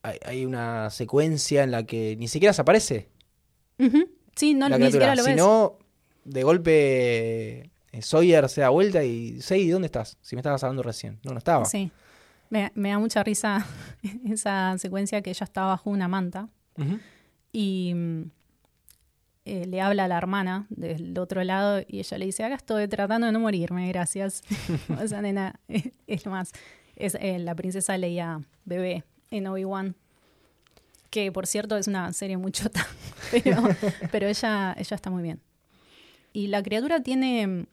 [0.02, 3.08] hay, hay una secuencia en la que ni siquiera se aparece
[3.78, 4.08] Ujú.
[4.36, 5.32] Sí, no, la ni siquiera lo ves.
[5.34, 5.78] sino
[6.24, 7.58] de golpe
[7.92, 10.16] eh, Sawyer se da vuelta y Sadie, ¿dónde estás?
[10.22, 11.18] Si me estabas hablando recién.
[11.24, 11.64] No, no estaba.
[11.64, 11.90] Sí.
[12.52, 13.66] Me, me da mucha risa
[14.26, 16.50] esa secuencia que ella está bajo una manta
[17.50, 18.30] y mm,
[19.46, 22.88] eh, le habla a la hermana del otro lado y ella le dice, acá estoy
[22.88, 24.42] tratando de no morirme, gracias.
[25.02, 26.52] o sea, nena, es, es lo más.
[26.94, 29.96] Es, eh, la princesa leía bebé en Obi-Wan,
[31.08, 32.86] que por cierto es una serie muy chota,
[33.30, 33.62] pero,
[34.10, 35.40] pero ella, ella está muy bien.
[36.34, 37.66] Y la criatura tiene, mm,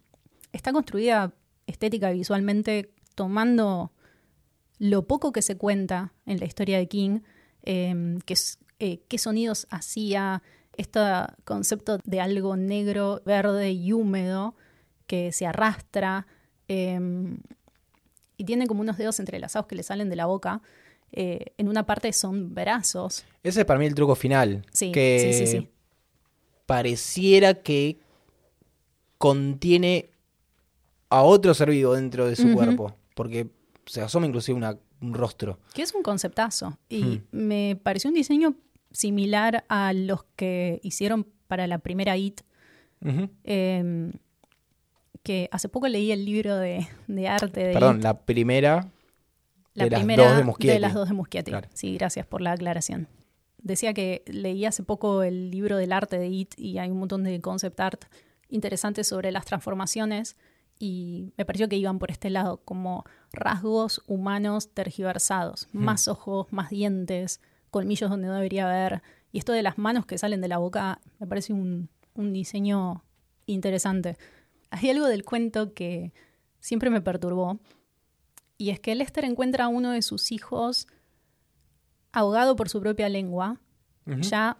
[0.53, 1.33] está construida
[1.67, 3.91] estética y visualmente tomando
[4.79, 7.19] lo poco que se cuenta en la historia de King,
[7.63, 10.41] eh, que es- eh, qué sonidos hacía,
[10.77, 10.99] este
[11.43, 14.55] concepto de algo negro, verde y húmedo
[15.07, 16.25] que se arrastra
[16.69, 16.97] eh,
[18.37, 20.61] y tiene como unos dedos entrelazados que le salen de la boca.
[21.11, 23.25] Eh, en una parte son brazos.
[23.43, 24.65] Ese es para mí el truco final.
[24.71, 25.67] Sí, que sí, sí, sí.
[26.65, 27.99] pareciera que
[29.17, 30.09] contiene
[31.09, 32.95] a otro ser vivo dentro de su cuerpo.
[33.15, 33.49] Porque
[33.89, 35.59] se asoma inclusive una- un rostro.
[35.73, 36.77] Que es un conceptazo.
[36.89, 37.21] Y Hmm.
[37.31, 38.55] me pareció un diseño
[38.91, 42.41] similar a los que hicieron para la primera IT.
[43.43, 44.11] Eh,
[45.23, 48.03] que hace poco leí el libro de, de arte de Perdón, It.
[48.03, 48.87] la primera
[49.73, 50.37] La de las primera dos
[50.73, 51.51] de las dos de.
[51.51, 51.69] Claro.
[51.73, 53.07] Sí, gracias por la aclaración.
[53.61, 57.23] Decía que leí hace poco el libro del arte de It y hay un montón
[57.23, 58.05] de concept art
[58.49, 60.37] interesantes sobre las transformaciones
[60.79, 65.83] y me pareció que iban por este lado, como rasgos humanos tergiversados, Hmm.
[65.83, 69.01] más ojos, más dientes, colmillos donde no debería haber.
[69.31, 73.03] Y esto de las manos que salen de la boca me parece un, un diseño
[73.45, 74.17] interesante.
[74.71, 76.13] Hay algo del cuento que
[76.59, 77.59] siempre me perturbó
[78.57, 80.87] y es que Lester encuentra a uno de sus hijos
[82.11, 83.59] ahogado por su propia lengua,
[84.05, 84.57] ya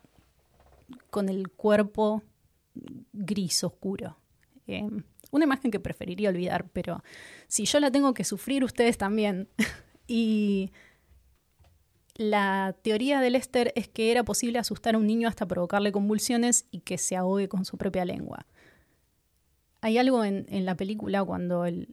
[1.10, 2.22] con el cuerpo
[3.14, 4.18] gris oscuro.
[4.68, 4.88] Eh,
[5.32, 7.04] una imagen que preferiría olvidar, pero
[7.48, 9.48] si yo la tengo que sufrir, ustedes también.
[10.12, 10.72] Y
[12.20, 16.66] la teoría de Lester es que era posible asustar a un niño hasta provocarle convulsiones
[16.70, 18.46] y que se ahogue con su propia lengua.
[19.82, 21.88] Hay algo en, la película cuando el,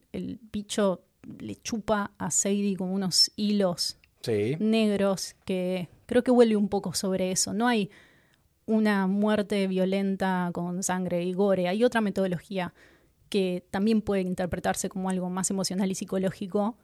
[0.51, 1.05] bicho
[1.38, 3.99] le chupa a Sadie como unos hilos
[4.59, 7.53] negros que creo que huele un poco sobre eso.
[7.53, 7.90] No hay
[8.64, 12.75] una muerte violenta con sangre y gore, hay otra metodología
[13.29, 16.77] que también puede interpretarse como algo más emocional y psicológico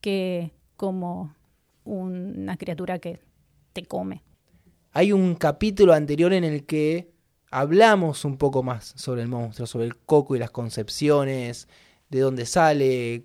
[0.00, 1.34] que como
[1.84, 3.20] una criatura que
[3.72, 4.22] te come.
[4.92, 7.10] Hay un capítulo anterior en el que
[7.50, 11.68] hablamos un poco más sobre el monstruo, sobre el coco y las concepciones,
[12.08, 13.24] de dónde sale,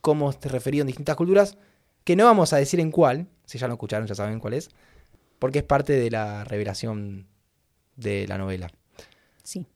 [0.00, 1.58] cómo se referido en distintas culturas,
[2.04, 4.70] que no vamos a decir en cuál, si ya lo escucharon ya saben cuál es,
[5.38, 7.26] porque es parte de la revelación
[7.96, 8.70] de la novela.
[9.42, 9.66] Sí.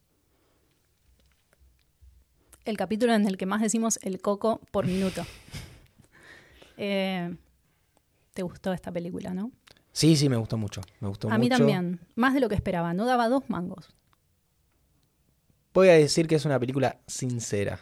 [2.65, 5.25] El capítulo en el que más decimos el coco por minuto.
[6.77, 7.35] eh,
[8.33, 9.51] te gustó esta película, ¿no?
[9.93, 10.81] Sí, sí, me gustó mucho.
[11.01, 12.95] Me gustó a mí también, más de lo que esperaba.
[12.95, 13.91] No daba dos mangos.
[15.75, 17.81] Voy a decir que es una película sincera.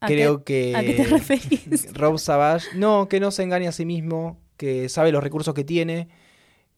[0.00, 0.74] Creo que.
[0.76, 1.92] ¿A qué te referís?
[1.94, 5.64] Rob Savage, no, que no se engaña a sí mismo, que sabe los recursos que
[5.64, 6.08] tiene,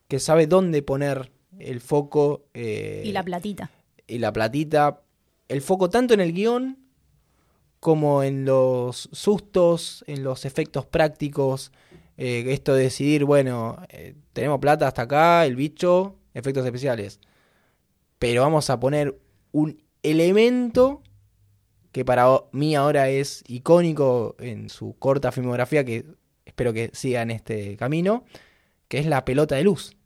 [0.07, 2.46] que sabe dónde poner el foco.
[2.54, 3.70] Eh, y la platita.
[4.07, 5.02] Y la platita.
[5.48, 6.78] El foco tanto en el guion
[7.80, 11.72] como en los sustos, en los efectos prácticos,
[12.16, 17.20] eh, esto de decidir, bueno, eh, tenemos plata hasta acá, el bicho, efectos especiales.
[18.18, 19.18] Pero vamos a poner
[19.52, 21.02] un elemento
[21.92, 26.04] que para mí ahora es icónico en su corta filmografía, que
[26.44, 28.24] espero que siga en este camino,
[28.88, 29.96] que es la pelota de luz.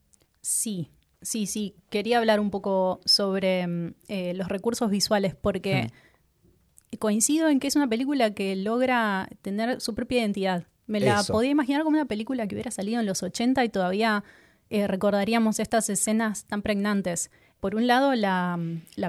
[0.42, 0.90] Sí,
[1.22, 1.74] sí, sí.
[1.90, 5.90] Quería hablar un poco sobre mm, eh, los recursos visuales, porque
[6.98, 10.66] coincido en que es una película que logra tener su propia identidad.
[10.86, 14.24] Me la podía imaginar como una película que hubiera salido en los 80 y todavía
[14.68, 17.30] eh, recordaríamos estas escenas tan pregnantes.
[17.60, 18.58] Por un lado, la,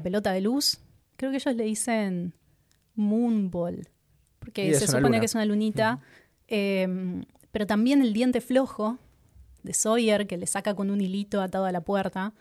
[0.04, 0.80] pelota de luz,
[1.18, 2.34] creo que ellos le dicen
[2.96, 3.90] Moonball,
[4.40, 6.00] porque se supone que es una lunita,
[6.48, 9.00] em, pero también el diente flojo
[9.64, 12.34] de Sawyer, que le saca con un hilito atado a la puerta,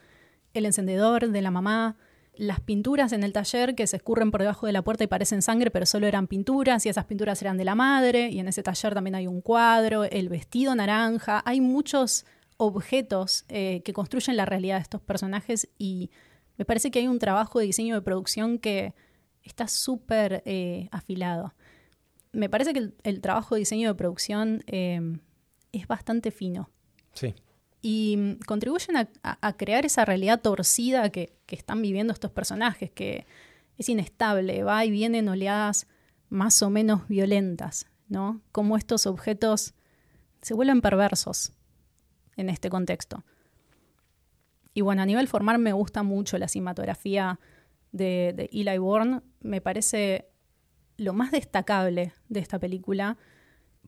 [0.55, 1.97] el encendedor de la mamá,
[2.35, 5.43] las pinturas en el taller que se escurren por debajo de la puerta y parecen
[5.43, 8.63] sangre, pero solo eran pinturas, y esas pinturas eran de la madre, y en ese
[8.63, 12.25] taller también hay un cuadro, el vestido naranja, hay muchos
[12.57, 16.11] objetos eh, que construyen la realidad de estos personajes y
[16.57, 18.95] me parece que hay un trabajo de diseño de producción que
[19.43, 21.55] está súper eh, afilado.
[22.33, 25.19] Me parece que el, trabajo de diseño de producción eh,
[25.73, 26.71] es bastante fino.
[27.12, 27.35] Sí
[27.83, 33.27] y contribuyen a, crear esa realidad torcida que, están viviendo estos personajes, que
[33.77, 35.87] es inestable, va y viene en oleadas
[36.31, 38.40] más o menos violentas, ¿no?
[38.53, 39.75] Como estos objetos
[40.40, 41.53] se vuelven perversos
[42.37, 43.22] en este contexto.
[44.72, 47.38] Y bueno, a nivel formal me gusta mucho la cinematografía
[47.90, 50.31] de, de Eli Bourne, me parece
[50.96, 53.18] lo más destacable de esta película,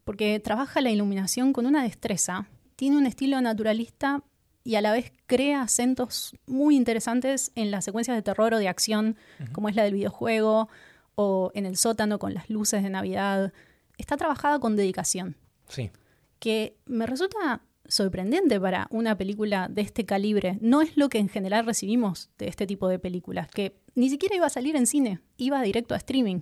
[0.05, 4.23] porque trabaja la iluminación con una destreza tiene un estilo naturalista
[4.65, 8.69] y a la vez crea acentos muy interesantes en las secuencias de terror o de
[8.69, 9.17] acción,
[9.53, 10.69] como es la del videojuego,
[11.15, 13.53] o en el sótano con las luces de Navidad.
[13.99, 15.37] Está trabajada con dedicación.
[15.69, 15.91] Sí.
[16.39, 20.59] Que me resulta sorprendente para una película de este calibre.
[20.61, 24.37] No es lo que en general recibimos de este tipo de películas, que ni siquiera
[24.37, 26.41] iba a salir en cine, iba directo a streaming.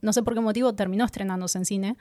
[0.00, 1.96] No sé por qué motivo terminó estrenándose en cine,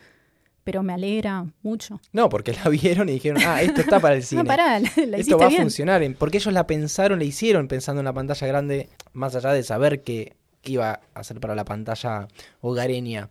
[0.63, 1.99] pero me alegra mucho.
[2.11, 4.43] No, porque la vieron y dijeron, ah, esto está para el cine.
[4.43, 6.01] no, pará, la, esto va a funcionar.
[6.17, 10.03] Porque ellos la pensaron, la hicieron pensando en la pantalla grande, más allá de saber
[10.03, 12.29] que, iba a ser para la pantalla
[12.61, 13.29] hogareña.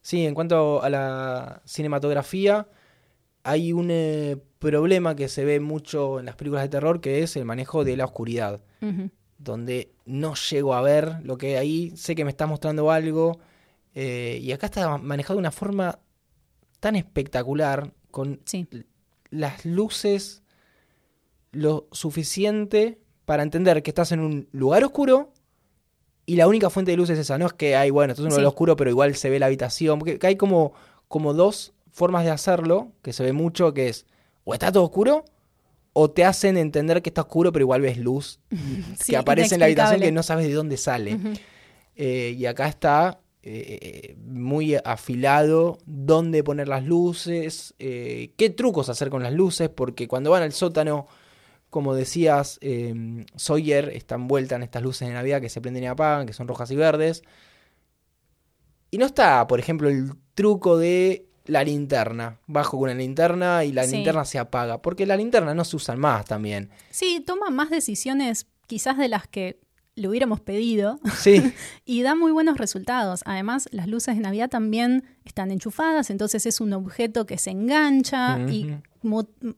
[0.00, 2.66] Sí, en cuanto a la cinematografía,
[3.42, 7.36] hay un eh, problema que se ve mucho en las películas de terror, que es
[7.36, 8.60] el manejo de la oscuridad.
[9.38, 13.38] Donde no llego a ver lo que hay ahí, sé que me está mostrando algo.
[13.94, 15.98] Eh, y acá está manejado de una forma
[16.84, 18.42] tan espectacular, con
[19.30, 20.42] las luces
[21.50, 25.32] lo suficiente para entender que estás en un lugar oscuro
[26.26, 27.38] y la única fuente de luz es esa.
[27.38, 29.46] No es que hay, bueno, esto es un lugar oscuro, pero igual se ve la
[29.46, 29.98] habitación.
[29.98, 30.74] Porque hay como,
[31.08, 34.04] como dos formas de hacerlo, que se ve mucho, que es
[34.44, 35.24] o está todo oscuro
[35.94, 38.40] o te hacen entender que está oscuro, pero igual ves luz
[39.06, 41.18] que aparece en la habitación que no sabes de dónde sale.
[41.96, 49.10] Eh, y acá está eh, muy afilado dónde poner las luces, eh, qué trucos hacer
[49.10, 51.06] con las luces, porque cuando van al sótano,
[51.70, 55.86] como decías, eh, Sawyer está envuelta en estas luces de Navidad que se prenden y
[55.88, 57.22] apagan, que son rojas y verdes.
[58.90, 62.38] Y no está, por ejemplo, el truco de la linterna.
[62.46, 63.96] Bajo con la linterna y la Sí.
[63.96, 64.80] linterna se apaga.
[64.80, 66.70] Porque la linterna no se usan más también.
[66.90, 69.58] Sí, toma más decisiones quizás de las que
[69.96, 71.52] le hubiéramos pedido Sí,
[71.84, 73.22] y da muy buenos resultados.
[73.24, 78.38] Además, las luces de Navidad también están enchufadas, entonces es un objeto que se engancha
[78.48, 78.76] y,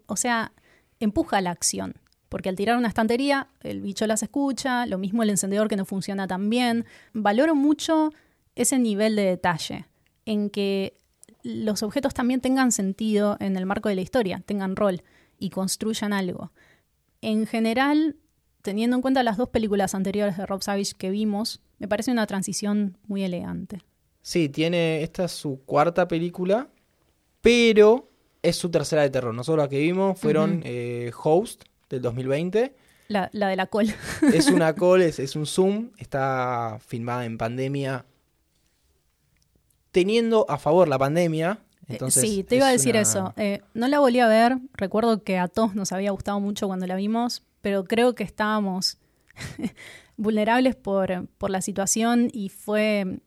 [0.07, 0.53] o sea,
[1.01, 1.95] empuja la acción.
[2.29, 5.85] Porque al tirar una estantería, el bicho las escucha, lo mismo el encendedor que no
[5.85, 6.85] funciona tan bien.
[7.13, 8.13] Valoro mucho
[8.57, 9.87] ese nivel de detalle,
[10.25, 10.99] en que
[11.43, 15.03] los objetos también tengan sentido en el marco de la historia, tengan rol
[15.39, 16.51] y construyan algo.
[17.21, 18.17] En general,
[18.67, 22.27] teniendo en cuenta las dos películas anteriores de Rob Savage que vimos, me parece una
[22.27, 23.81] transición muy elegante.
[24.21, 25.03] sí, tiene.
[25.03, 26.69] Esta es su cuarta película.
[27.41, 28.11] Pero
[28.43, 29.33] es su tercera de terror.
[29.33, 32.75] Nosotros la que vimos fueron eh, Host del 2020.
[33.09, 33.87] La, la de la col.
[34.35, 35.91] Es una call, es, es un Zoom.
[35.97, 38.05] Está filmada en pandemia.
[39.93, 41.61] Teniendo a favor la pandemia.
[41.89, 43.33] Entonces, sí, te iba a decir una- eso.
[43.37, 44.59] Eh, no la volví a ver.
[44.75, 48.97] Recuerdo que a todos nos había gustado mucho cuando la vimos, pero creo que estábamos
[50.17, 53.19] vulnerables por, por la situación y fue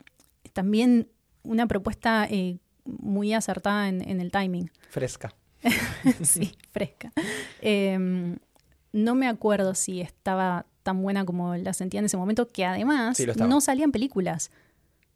[0.53, 1.09] también
[1.43, 4.71] una propuesta eh, muy acertada en, en el timing.
[4.91, 5.35] Fresca.
[6.23, 7.11] sí, fresca.
[7.61, 8.37] Eh,
[8.93, 13.17] no me acuerdo si estaba tan buena como la sentía en ese momento, que además
[13.17, 14.51] Sí, no salían películas.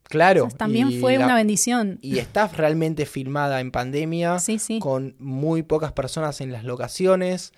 [0.03, 0.49] Claro.
[0.57, 1.97] También y fue la- una bendición.
[2.01, 4.37] Y está realmente filmada en pandemia.
[4.39, 4.79] Sí, sí.
[4.79, 7.53] Con muy pocas personas en las locaciones.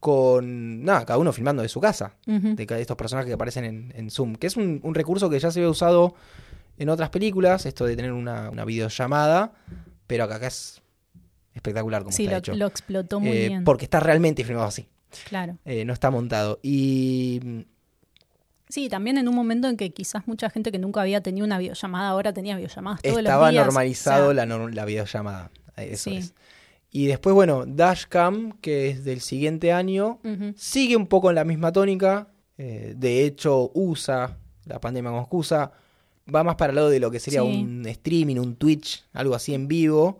[0.00, 0.82] Con.
[0.82, 2.14] Nada, cada uno filmando de su casa.
[2.26, 2.54] Ujú.
[2.56, 5.38] de cada- estos personajes que aparecen en, en Zoom, que es un, un recurso que
[5.38, 6.14] ya se había usado
[6.78, 9.52] en otras películas, esto de tener una, una videollamada,
[10.06, 10.80] pero acá, acá es
[11.54, 12.54] espectacular como Sí, está lo, hecho.
[12.54, 13.64] lo explotó muy Eh, bien.
[13.64, 14.88] Porque está realmente filmado así,
[15.28, 15.58] Claro.
[15.66, 16.58] eh, no está montado.
[16.62, 17.66] Y
[18.70, 21.58] Sí, también en un momento en que quizás mucha gente que nunca había tenido una
[21.58, 23.64] videollamada ahora tenía videollamadas todos estaba los días.
[23.66, 25.50] normalizado O sea, la, la videollamada.
[25.76, 26.16] Eso Sí.
[26.18, 26.34] es.
[26.92, 30.18] Y después, bueno, Dashcam, que es del siguiente año,
[30.56, 32.28] sigue un poco en la misma tónica.
[32.58, 34.36] eh, de hecho, usa
[34.66, 35.72] la pandemia como excusa.
[36.32, 37.46] Va más para el lado de lo que sería Sí.
[37.48, 40.18] un streaming, un Twitch, algo así en vivo.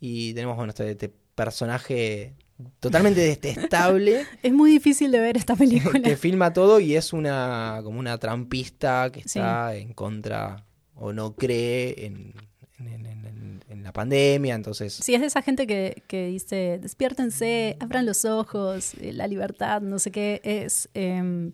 [0.00, 2.34] Y tenemos bueno, este, este personaje
[2.80, 6.00] totalmente detestable Es muy difícil de ver esta película.
[6.00, 9.38] que filma todo y es una como una trampista que Sí.
[9.38, 10.64] está en contra
[10.94, 12.34] o no cree en,
[12.78, 14.54] en- en- en- en la pandemia.
[14.54, 19.26] Entonces, Sí, es de esa gente que, que dice, despiértense, abran los ojos, eh, la
[19.26, 20.40] libertad, no sé qué.
[20.44, 21.50] Es, eh,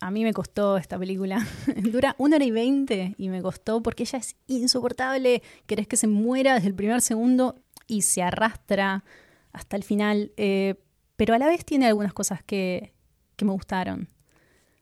[0.00, 1.46] a mí me costó esta película.
[1.76, 5.42] Dura una hora y veinte y me costó porque ella es insoportable.
[5.66, 7.56] Querés que se muera desde el primer segundo
[7.88, 9.04] y se arrastra
[9.52, 10.32] hasta el final.
[10.36, 10.74] eh,
[11.16, 12.92] pero a la vez tiene algunas cosas que,
[13.36, 14.08] que me gustaron.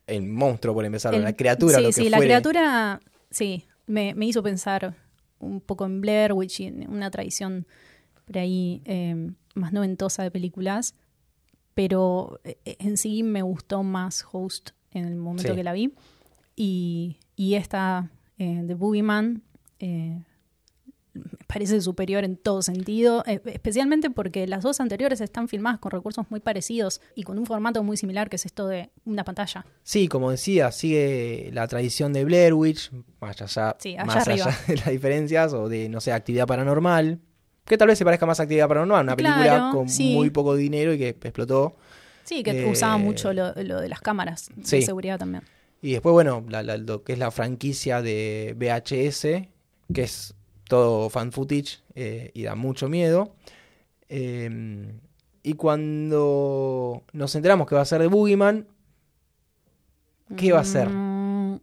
[0.08, 4.14] el monstruo por empezar, El- la criatura, sí, lo que sí, la criatura, sí, me,
[4.16, 4.96] me hizo pensar
[5.44, 7.66] un poco en Blair Witch una tradición
[8.24, 10.94] por ahí eh, más noventosa de películas,
[11.74, 15.56] pero eh, en sí me gustó más Host en el momento Sí.
[15.56, 15.92] que la vi.
[16.56, 19.42] Y, y esta eh, de Boogeyman
[19.80, 20.22] eh,
[21.54, 26.26] parece superior en todo sentido, eh, especialmente porque las dos anteriores están filmadas con recursos
[26.28, 29.64] muy parecidos y con un formato muy similar, que es esto de una pantalla.
[29.84, 32.90] Sí, como decía, sigue la tradición de Blair Witch,
[33.20, 34.46] más allá, Sí, allá más arriba.
[34.46, 37.20] allá de las diferencias, o de, no sé, actividad paranormal,
[37.64, 40.12] que tal vez se parezca más a actividad paranormal, una película con sí.
[40.14, 41.76] muy poco dinero y que explotó.
[42.24, 44.78] Sí, que Eh, usaba mucho lo, lo de las cámaras sí.
[44.78, 45.44] de seguridad también.
[45.82, 49.48] Y después, bueno, la- la- lo que es la franquicia de VHS,
[49.94, 50.34] que es
[50.68, 53.34] todo fan footage eh, y da mucho miedo.
[54.08, 54.92] Eh,
[55.42, 58.66] y cuando nos enteramos que va a ser de Boogeyman,
[60.36, 60.88] ¿qué va a ser?
[60.88, 61.60] Mm,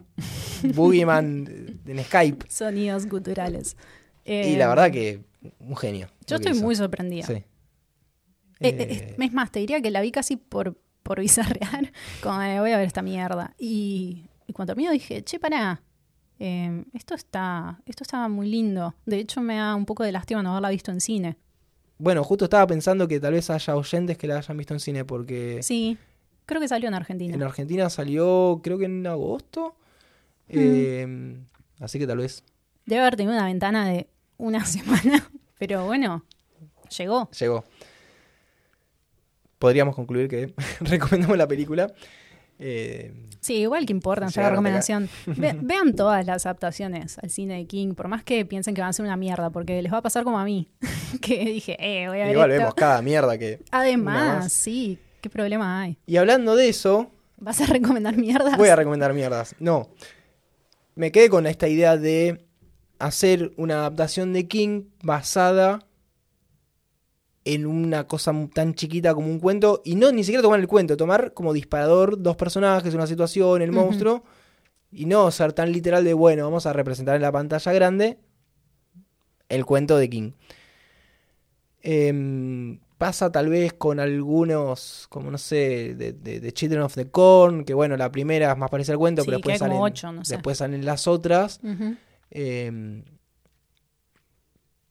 [0.76, 2.46] Boogeyman en Skype.
[2.50, 3.76] sonidos guturales.
[4.24, 5.22] Y la verdad que
[5.60, 6.08] un genio.
[6.28, 6.62] Yo estoy hizo.
[6.62, 7.26] muy sorprendida.
[7.26, 7.34] Sí.
[7.34, 7.46] Eh,
[8.60, 11.92] Eh, es más, te diría que la vi casi por, por bizarrear,
[12.22, 13.56] como voy a ver esta mierda.
[13.58, 15.82] Y, y cuando termino dije, che, pará,
[16.44, 18.96] eh, esto, está, esto está muy lindo.
[19.06, 21.38] De hecho, me da un poco de lástima no haberla visto en cine.
[22.00, 25.06] Bueno, justo estaba pensando que tal vez haya oyentes que la hayan visto en cine
[25.06, 26.00] porque Sí,
[26.48, 27.36] creo que salió en Argentina.
[27.36, 29.76] en Argentina salió creo que en agosto.
[30.50, 30.54] Mm.
[30.58, 31.38] Eh,
[31.80, 32.44] así que tal vez
[32.88, 35.30] Debe haber tenido una ventana de una semana,
[35.60, 36.26] pero bueno,
[36.98, 37.30] llegó.
[37.40, 37.64] llegó.
[39.60, 41.94] Podríamos concluir que recomendamos la película.
[42.62, 45.10] Eh, Sí, igual que importa, ya la recomendación.
[45.26, 48.92] Ve- vean todas las adaptaciones al cine de King, por más que piensen que van
[48.92, 50.68] a ser una mierda, porque les va a pasar como a mí,
[51.22, 52.60] que dije, eh, voy a ver igual esto.
[52.62, 53.60] vemos cada mierda que...
[53.72, 54.54] Además, más.
[54.54, 55.98] sí, qué problema hay.
[56.06, 58.56] Y hablando de eso, ¿Vas a recomendar mierdas?
[58.58, 59.56] voy a recomendar mierdas.
[59.58, 59.90] No.
[60.94, 62.46] Me quedé con esta idea de
[63.00, 65.80] hacer una adaptación de King basada
[67.44, 70.96] en una cosa tan chiquita como un cuento, y no ni siquiera tomar el cuento,
[70.98, 74.24] tomar como disparador dos personajes, una situación, el monstruo,
[74.92, 78.20] y no ser tan literal de, bueno, vamos a representar en la pantalla grande
[79.50, 80.32] el cuento de King.
[81.84, 87.10] Em, pasa tal vez con algunos, como no sé, de, de- de Children of the
[87.10, 90.12] Corn, que bueno, la primera es más parece al cuento, Sí, pero después salen, ocho,
[90.12, 90.36] no sé.
[90.36, 91.60] después salen las otras.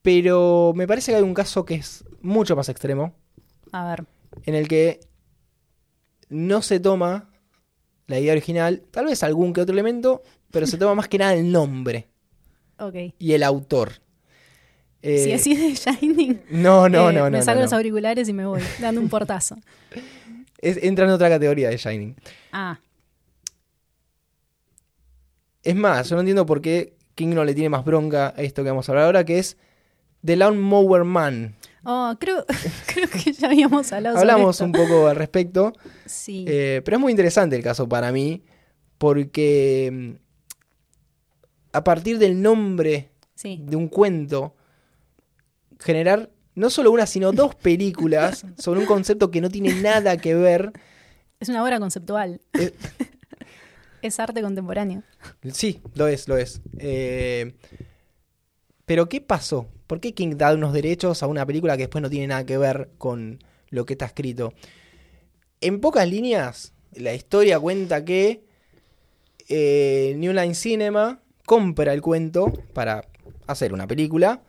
[0.02, 3.14] Pero me parece que hay un caso que es mucho más extremo,
[3.72, 4.04] A ver.
[4.44, 5.00] en el que
[6.28, 7.30] no se toma
[8.06, 11.34] la idea original, tal vez algún que otro elemento, pero se toma más que nada
[11.34, 12.08] el nombre
[12.78, 12.94] Ok.
[13.18, 13.92] y el autor.
[15.02, 17.30] Eh, si así de Shining, No, no, eh, no, no.
[17.30, 17.62] me no, saco no.
[17.64, 19.56] los auriculares y me voy, dando un portazo.
[20.58, 22.14] Es- entra en otra categoría de Shining.
[22.52, 22.78] Ah,
[25.62, 28.62] Es más, yo no entiendo por qué King no le tiene más bronca a esto
[28.62, 29.56] que vamos a hablar ahora, que es
[30.24, 31.56] The Lawnmower Man.
[31.84, 32.44] oh, creo,
[32.86, 34.64] creo que ya habíamos hablado sobre Hablamos esto.
[34.64, 35.72] un poco al respecto.
[36.06, 36.44] Sí.
[36.46, 38.42] Eh, pero es muy interesante el caso para mí,
[38.98, 40.10] porque mm,
[41.72, 43.60] a partir del nombre sí.
[43.62, 44.54] de un cuento,
[45.78, 50.34] generar no solo una, sino dos películas sobre un concepto que no tiene nada que
[50.34, 50.72] ver.
[51.38, 52.40] Es una obra conceptual.
[52.52, 52.72] Eh,
[54.02, 55.02] Es arte contemporáneo.
[55.52, 56.62] sí, lo es, lo es.
[56.78, 57.54] Eh,
[58.86, 59.68] pero ¿qué pasó?
[59.90, 62.56] ¿Por qué King da unos derechos a una película que después no tiene nada que
[62.56, 64.54] ver con lo que está escrito?
[65.60, 68.44] En pocas líneas, la historia cuenta que
[69.48, 73.04] eh, New Line Cinema compra el cuento para
[73.48, 74.44] hacer una película,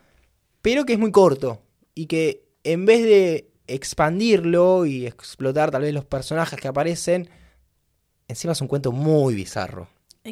[0.61, 1.63] pero que es muy corto
[1.95, 7.31] y que en vez de expandirlo y explotar tal vez los personajes que aparecen,
[8.27, 9.87] encima es un cuento muy bizarro.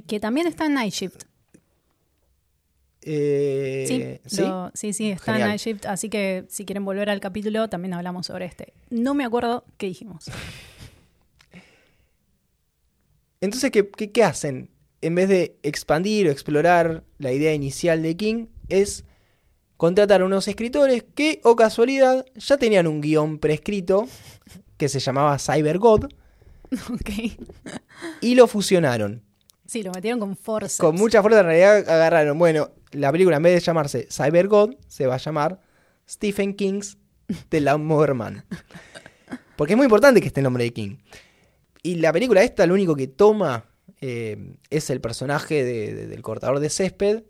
[0.05, 1.23] Que también está en Night Shift.
[3.01, 4.41] Eh, Sí, ¿sí?
[4.41, 5.51] lo- sí, sí, está Genial.
[5.51, 5.85] en Shift.
[5.85, 8.73] Así que si quieren volver al capítulo, también hablamos sobre este.
[8.89, 10.25] No me acuerdo qué dijimos.
[13.41, 14.69] Entonces, ¿qué, qué, qué hacen?
[15.01, 19.05] En vez de expandir o explorar la idea inicial de King, es
[19.77, 24.07] contratar a unos escritores que, o casualidad, ya tenían un guion prescrito
[24.77, 26.05] que se llamaba Cyber God
[26.93, 27.09] ok.
[28.21, 29.23] y lo fusionaron.
[29.65, 30.83] Sí, lo metieron con fuerza.
[30.83, 32.37] Con mucha fuerza, en realidad agarraron.
[32.37, 35.59] Bueno, la película en vez de llamarse Cyber God, se va a llamar
[36.07, 36.97] Stephen King's
[37.49, 38.45] The Lawnmower Man.
[39.55, 40.95] Porque es muy importante que esté el nombre de King.
[41.83, 43.65] Y la película esta, lo único que toma
[44.01, 47.23] eh, es el personaje de- de- del cortador de césped.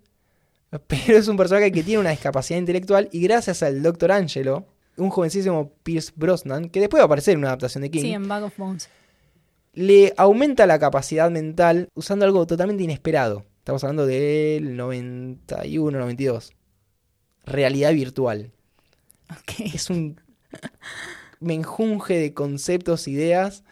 [0.87, 3.09] Pero es un personaje que tiene una discapacidad intelectual.
[3.11, 4.11] Y gracias al Dr.
[4.11, 8.01] Angelo, un jovencísimo Pierce Brosnan, que después va a aparecer en una adaptación de King
[8.01, 8.87] Sí, en Bag of Bones.
[9.73, 13.45] le aumenta la capacidad mental usando algo totalmente inesperado.
[13.59, 16.53] Estamos hablando del 91, 92.
[17.45, 18.51] Realidad virtual.
[19.31, 19.59] Ok.
[19.73, 20.19] Es un
[21.39, 23.63] menjunje de conceptos, ideas.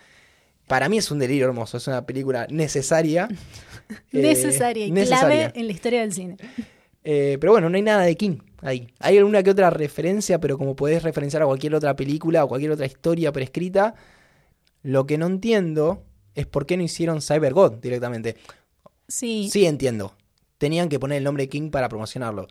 [0.68, 1.78] Para mí es un delirio hermoso.
[1.78, 3.28] Es una película necesaria.
[3.90, 5.50] eh, Necesaria y necesaria.
[5.50, 6.38] clave en la historia del cine.
[7.04, 8.88] Eh, pero bueno, no hay nada de King ahí.
[9.00, 12.72] Hay alguna que otra referencia, pero como podés referenciar a cualquier otra película o cualquier
[12.72, 13.96] otra historia prescrita,
[14.84, 16.04] lo que no entiendo
[16.36, 18.36] es por qué no hicieron Cyber God directamente.
[19.08, 19.50] Sí.
[19.52, 20.16] Sí entiendo.
[20.58, 22.48] Tenían que poner el nombre King para promocionarlo.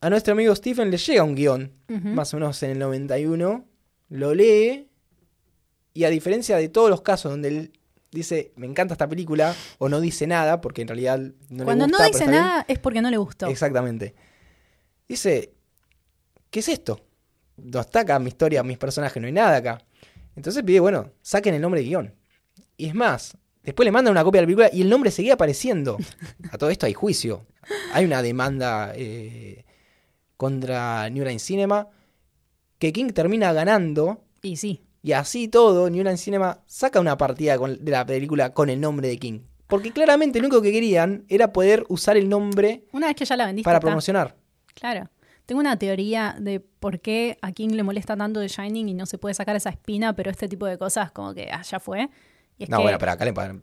[0.00, 3.64] A nuestro amigo Stephen le llega un guion, más o menos en el 91,
[4.10, 4.88] lo lee
[5.94, 7.72] y a diferencia de todos los casos donde él
[8.12, 11.18] dice, me encanta esta película, o no dice nada, porque en realidad
[11.48, 11.92] no Cuando le gusta.
[11.92, 12.30] no pero dice bien.
[12.42, 13.46] nada es porque no le gustó.
[13.48, 14.14] Exactamente.
[15.08, 15.52] Dice,
[16.50, 17.00] ¿qué es esto?
[17.56, 19.82] No está acá mi historia, mis personajes, no hay nada acá.
[20.36, 22.14] Entonces pide, bueno, saquen el nombre de guion.
[22.76, 23.36] Y es más,
[23.66, 25.98] después le mandan una copia de la película y el nombre seguía apareciendo.
[26.50, 27.44] A todo esto hay juicio.
[27.92, 29.64] Hay una demanda eh,
[30.36, 31.88] contra New Line Cinema
[32.78, 34.82] que King termina ganando Y sí.
[35.02, 38.80] y así todo, New Line Cinema saca una partida con- de la película con el
[38.80, 39.40] nombre de King.
[39.66, 43.36] Porque claramente lo único que querían era poder usar el nombre Una vez que ya
[43.36, 43.64] la vendiste.
[43.64, 44.36] para promocionar.
[44.74, 45.10] Claro.
[45.46, 49.06] Tengo una teoría de por qué a King le molesta tanto de Shining y no
[49.06, 52.08] se puede sacar esa espina, pero este tipo de cosas como que ah, ya fue.
[52.58, 53.62] Y es No, que bueno, pero acá le pagan.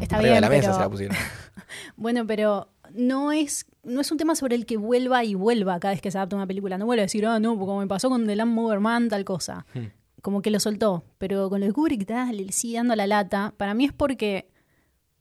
[0.00, 1.16] está Arriba bien, de la mesa pero- se la pusieron.
[1.96, 5.92] Bueno, pero no es, no es un tema sobre el que vuelva y vuelva cada
[5.94, 6.78] vez que se adapta una película.
[6.78, 9.66] No vuelve a decir, ah, no, como me pasó con The Man, tal cosa.
[9.74, 9.86] Hmm.
[10.22, 11.04] Como que lo soltó.
[11.18, 13.54] Pero con lo de Kubrick, dale, le sigue dando la lata.
[13.56, 14.48] Para mí es porque,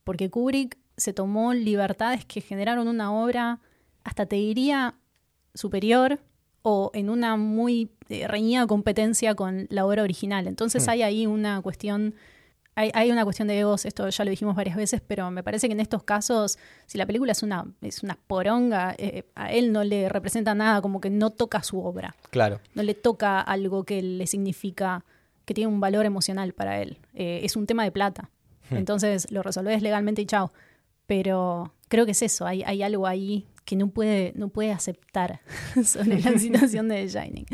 [0.04, 3.60] porque Kubrick se tomó libertades que generaron una obra,
[4.04, 4.96] hasta te diría,
[5.56, 6.20] superior
[6.62, 10.48] o en una muy eh, reñida competencia con la obra original.
[10.48, 10.90] Entonces Hmm.
[10.92, 12.14] hay ahí una cuestión
[12.76, 15.68] hay, hay una cuestión de egos, esto ya lo dijimos varias veces, pero me parece
[15.68, 16.58] que en estos casos,
[16.88, 20.82] si la película es una, es una poronga, eh, a él no le representa nada,
[20.82, 22.60] como que no toca su obra, Claro.
[22.74, 25.06] no le toca algo que le significa,
[25.46, 26.98] que tiene un valor emocional para él.
[27.14, 28.30] Eh, es un tema de plata.
[28.70, 28.78] Hmm.
[28.78, 30.54] Entonces lo resolvés legalmente y chao.
[31.06, 35.42] Pero creo que es eso, hay, hay algo ahí que no puede, no puede aceptar
[35.86, 37.46] sobre la situación de The Shining.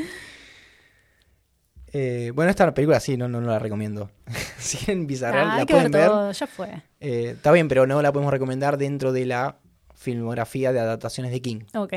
[1.92, 4.12] Eh, bueno, esta película sí, no, no, no la recomiendo.
[4.60, 6.08] si en Bizarral Ah, la pueden ver.
[6.08, 6.84] todo, ya fue.
[7.00, 9.58] eh, está bien, pero no la podemos recomendar dentro de la
[9.96, 11.62] filmografía de adaptaciones de King.
[11.76, 11.94] Ok.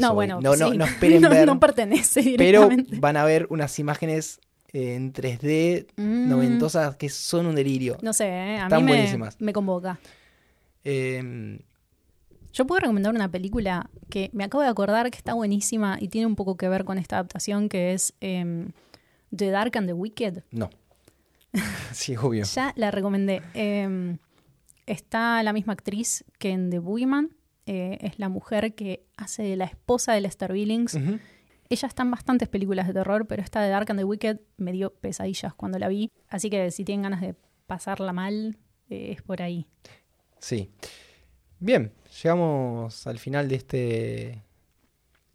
[0.00, 0.14] No, voy.
[0.14, 0.76] bueno, no, no, sí.
[0.78, 2.98] no esperen no, ver, no pertenece pero directamente.
[2.98, 4.40] van a ver unas imágenes
[4.72, 7.98] eh, en 3D Mm, noventosas que son un delirio.
[8.02, 8.58] No sé, ¿eh?
[8.58, 9.36] a Están mí me, buenísimas.
[9.40, 9.98] me convoca.
[10.84, 11.58] Eh,
[12.52, 16.26] Yo puedo recomendar una película que me acabo de acordar que está buenísima y tiene
[16.26, 18.70] un poco que ver con esta adaptación que es em,
[19.34, 20.44] The Dark and the Wicked.
[20.50, 20.70] no.
[21.92, 22.44] sí, obvio.
[22.44, 23.40] Ya la recomendé.
[23.54, 24.18] Em,
[24.84, 27.30] está la misma actriz que en The Boogeyman.
[27.66, 30.94] eh, es la mujer que hace de la esposa de Lester Billings.
[31.68, 34.70] Ella está en bastantes películas de terror, pero esta de Dark and the Wicked me
[34.70, 36.12] dio pesadillas cuando la vi.
[36.28, 37.34] Así que si tienen ganas de
[37.66, 38.56] pasarla mal,
[38.90, 39.66] eh, es por ahí.
[40.38, 40.70] Sí.
[41.58, 41.90] Bien,
[42.22, 44.42] llegamos al final de este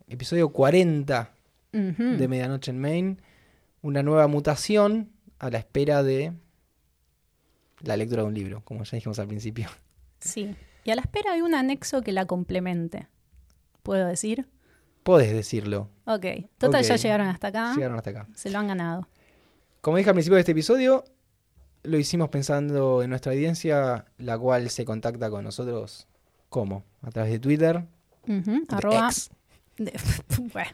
[0.08, 1.34] episodio 40
[1.74, 2.04] Ujú.
[2.18, 3.18] de Medianoche en Maine.
[3.82, 5.10] Una nueva mutación
[5.40, 6.34] a la espera de
[7.82, 9.70] la lectura de un libro, como ya dijimos al principio.
[10.20, 10.56] Sí.
[10.84, 13.08] Y a la espera hay un anexo que la complemente.
[13.84, 14.48] ¿Puedo decir?
[15.04, 15.90] Podés decirlo.
[16.06, 16.26] Ok.
[16.60, 17.74] Total, ya llegaron hasta acá.
[17.76, 18.28] Llegaron hasta acá.
[18.36, 19.08] Se lo han ganado.
[19.82, 21.04] Como dije al principio de este episodio,
[21.84, 26.08] lo hicimos pensando en nuestra audiencia, la cual se contacta con nosotros,
[26.50, 26.84] ¿cómo?
[27.02, 27.84] A través de Twitter,
[28.28, 29.08] de Arroba.
[29.08, 29.32] X,
[29.78, 30.00] de-
[30.54, 30.70] bueno,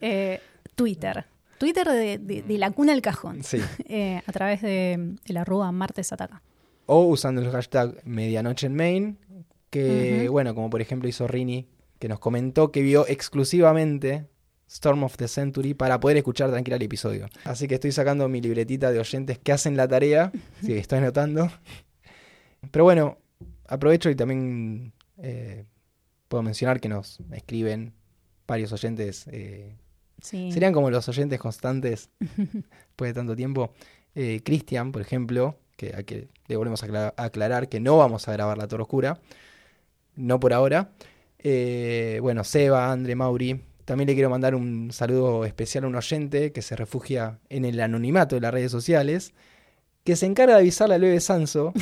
[0.00, 0.40] eh,
[0.76, 1.26] Twitter.
[1.64, 3.42] Twitter de, de- de la cuna al cajón.
[3.42, 3.58] sí.
[3.88, 6.42] Eh, a través de el arroba martes ataca.
[6.86, 9.16] o usando el hashtag Medianoche en Maine,
[9.70, 11.66] que, bueno, como por ejemplo hizo Rini,
[11.98, 14.26] que nos comentó que vio exclusivamente
[14.68, 17.28] Storm of the Century para poder escuchar tranquila el episodio.
[17.44, 21.50] Así que estoy sacando mi libretita de oyentes que hacen la tarea, sí, estoy anotando.
[22.70, 23.18] Pero bueno,
[23.68, 25.64] aprovecho y también eh,
[26.28, 27.92] puedo mencionar que nos escriben
[28.46, 29.26] varios oyentes.
[29.30, 29.76] eh,
[30.24, 30.50] Sí.
[30.52, 33.72] Serían como los oyentes constantes después de tanto tiempo.
[34.14, 37.98] Eh, Cristian, por ejemplo, que a que le volvemos a acla- a aclarar que no
[37.98, 39.20] vamos a grabar La Torre Oscura.
[40.16, 40.92] No por ahora.
[41.38, 43.60] Eh, bueno, Seba, Andre, Mauri.
[43.84, 47.78] También le quiero mandar un saludo especial a un oyente que se refugia en el
[47.80, 49.34] anonimato de las redes sociales.
[50.04, 51.74] Que se encarga de avisarle a Lueve Sanso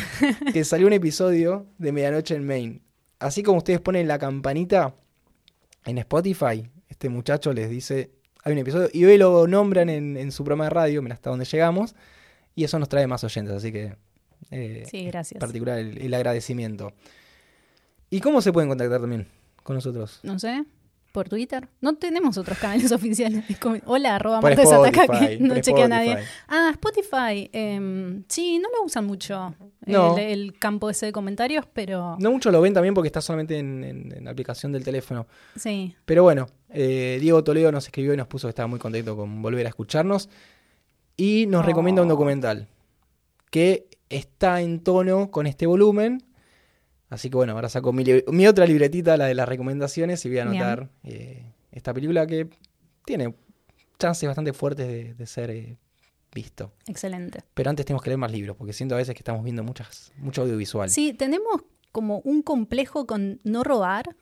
[0.52, 2.80] que salió un episodio de Medianoche en Maine.
[3.20, 4.96] Así como ustedes ponen la campanita
[5.84, 8.10] en Spotify, este muchacho les dice,
[8.42, 11.30] hay un episodio, y hoy lo nombran en, en su programa de radio, mira hasta
[11.30, 11.94] dónde llegamos,
[12.54, 13.94] y eso nos trae más oyentes, así que
[14.50, 15.38] eh, Sí, gracias.
[15.40, 16.92] particular el, el agradecimiento.
[18.10, 19.26] ¿Y cómo se pueden contactar también
[19.62, 20.20] con nosotros?
[20.22, 20.64] No sé.
[21.12, 21.68] ¿Por Twitter?
[21.82, 23.44] No tenemos otros canales oficiales.
[23.84, 26.16] Hola, arroba Por martes ataca que no chequea a nadie.
[26.48, 27.50] Ah, Spotify.
[27.52, 29.54] em, sí, no lo usan mucho
[29.84, 30.16] No.
[30.16, 33.58] el, el campo ese de comentarios, pero No muchos lo ven también porque está solamente
[33.58, 33.84] en,
[34.14, 35.26] en- aplicación del teléfono.
[35.54, 35.94] sí.
[36.06, 39.42] Pero bueno, eh, Diego Toledo nos escribió y nos puso que estaba muy contento con
[39.42, 40.30] volver a escucharnos.
[41.16, 41.66] Y nos Oh.
[41.66, 42.68] recomienda un documental
[43.50, 46.22] que está en tono con este volumen.
[47.12, 50.42] Así que bueno, ahora saco mi, otra libretita, la de las recomendaciones, y voy a
[50.44, 52.48] anotar eh, esta película que
[53.04, 53.34] tiene
[53.98, 55.76] chances bastante fuertes de, de ser eh,
[56.34, 56.72] visto.
[56.86, 57.40] Excelente.
[57.52, 60.10] Pero antes tenemos que leer más libros, porque siento a veces que estamos viendo muchas,
[60.16, 60.88] mucho audiovisual.
[60.88, 61.60] Sí, tenemos
[61.92, 64.16] como un complejo con no robar.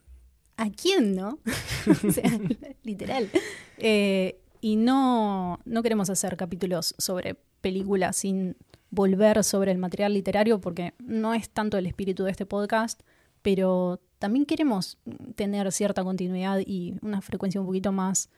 [0.57, 1.39] ¿A quién no?
[2.09, 2.41] o sea,
[2.83, 3.31] literal.
[3.79, 8.57] Eh, y no, no queremos hacer capítulos sobre películas sin
[8.91, 13.01] volver sobre el material literario porque no es tanto el espíritu de este podcast,
[13.43, 14.99] pero también queremos
[15.37, 18.29] tener cierta continuidad y una frecuencia un poquito más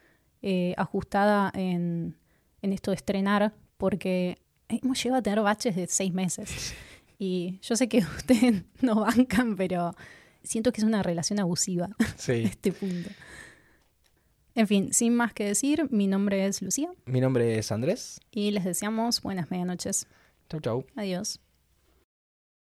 [0.42, 2.16] eh, ajustada en,
[2.60, 4.38] en esto de estrenar porque
[4.68, 6.74] hemos llegado a tener baches de seis meses.
[7.18, 9.94] Y yo sé que ustedes no bancan, pero
[10.42, 12.44] siento que es una relación abusiva Sí.
[12.44, 13.10] este punto.
[14.54, 18.20] En fin, sin más que decir, mi nombre es Lucía Mi nombre es Andrés.
[18.30, 20.06] y les deseamos buenas medianoches.
[20.52, 20.84] Chau, chau.
[20.96, 21.38] Adiós.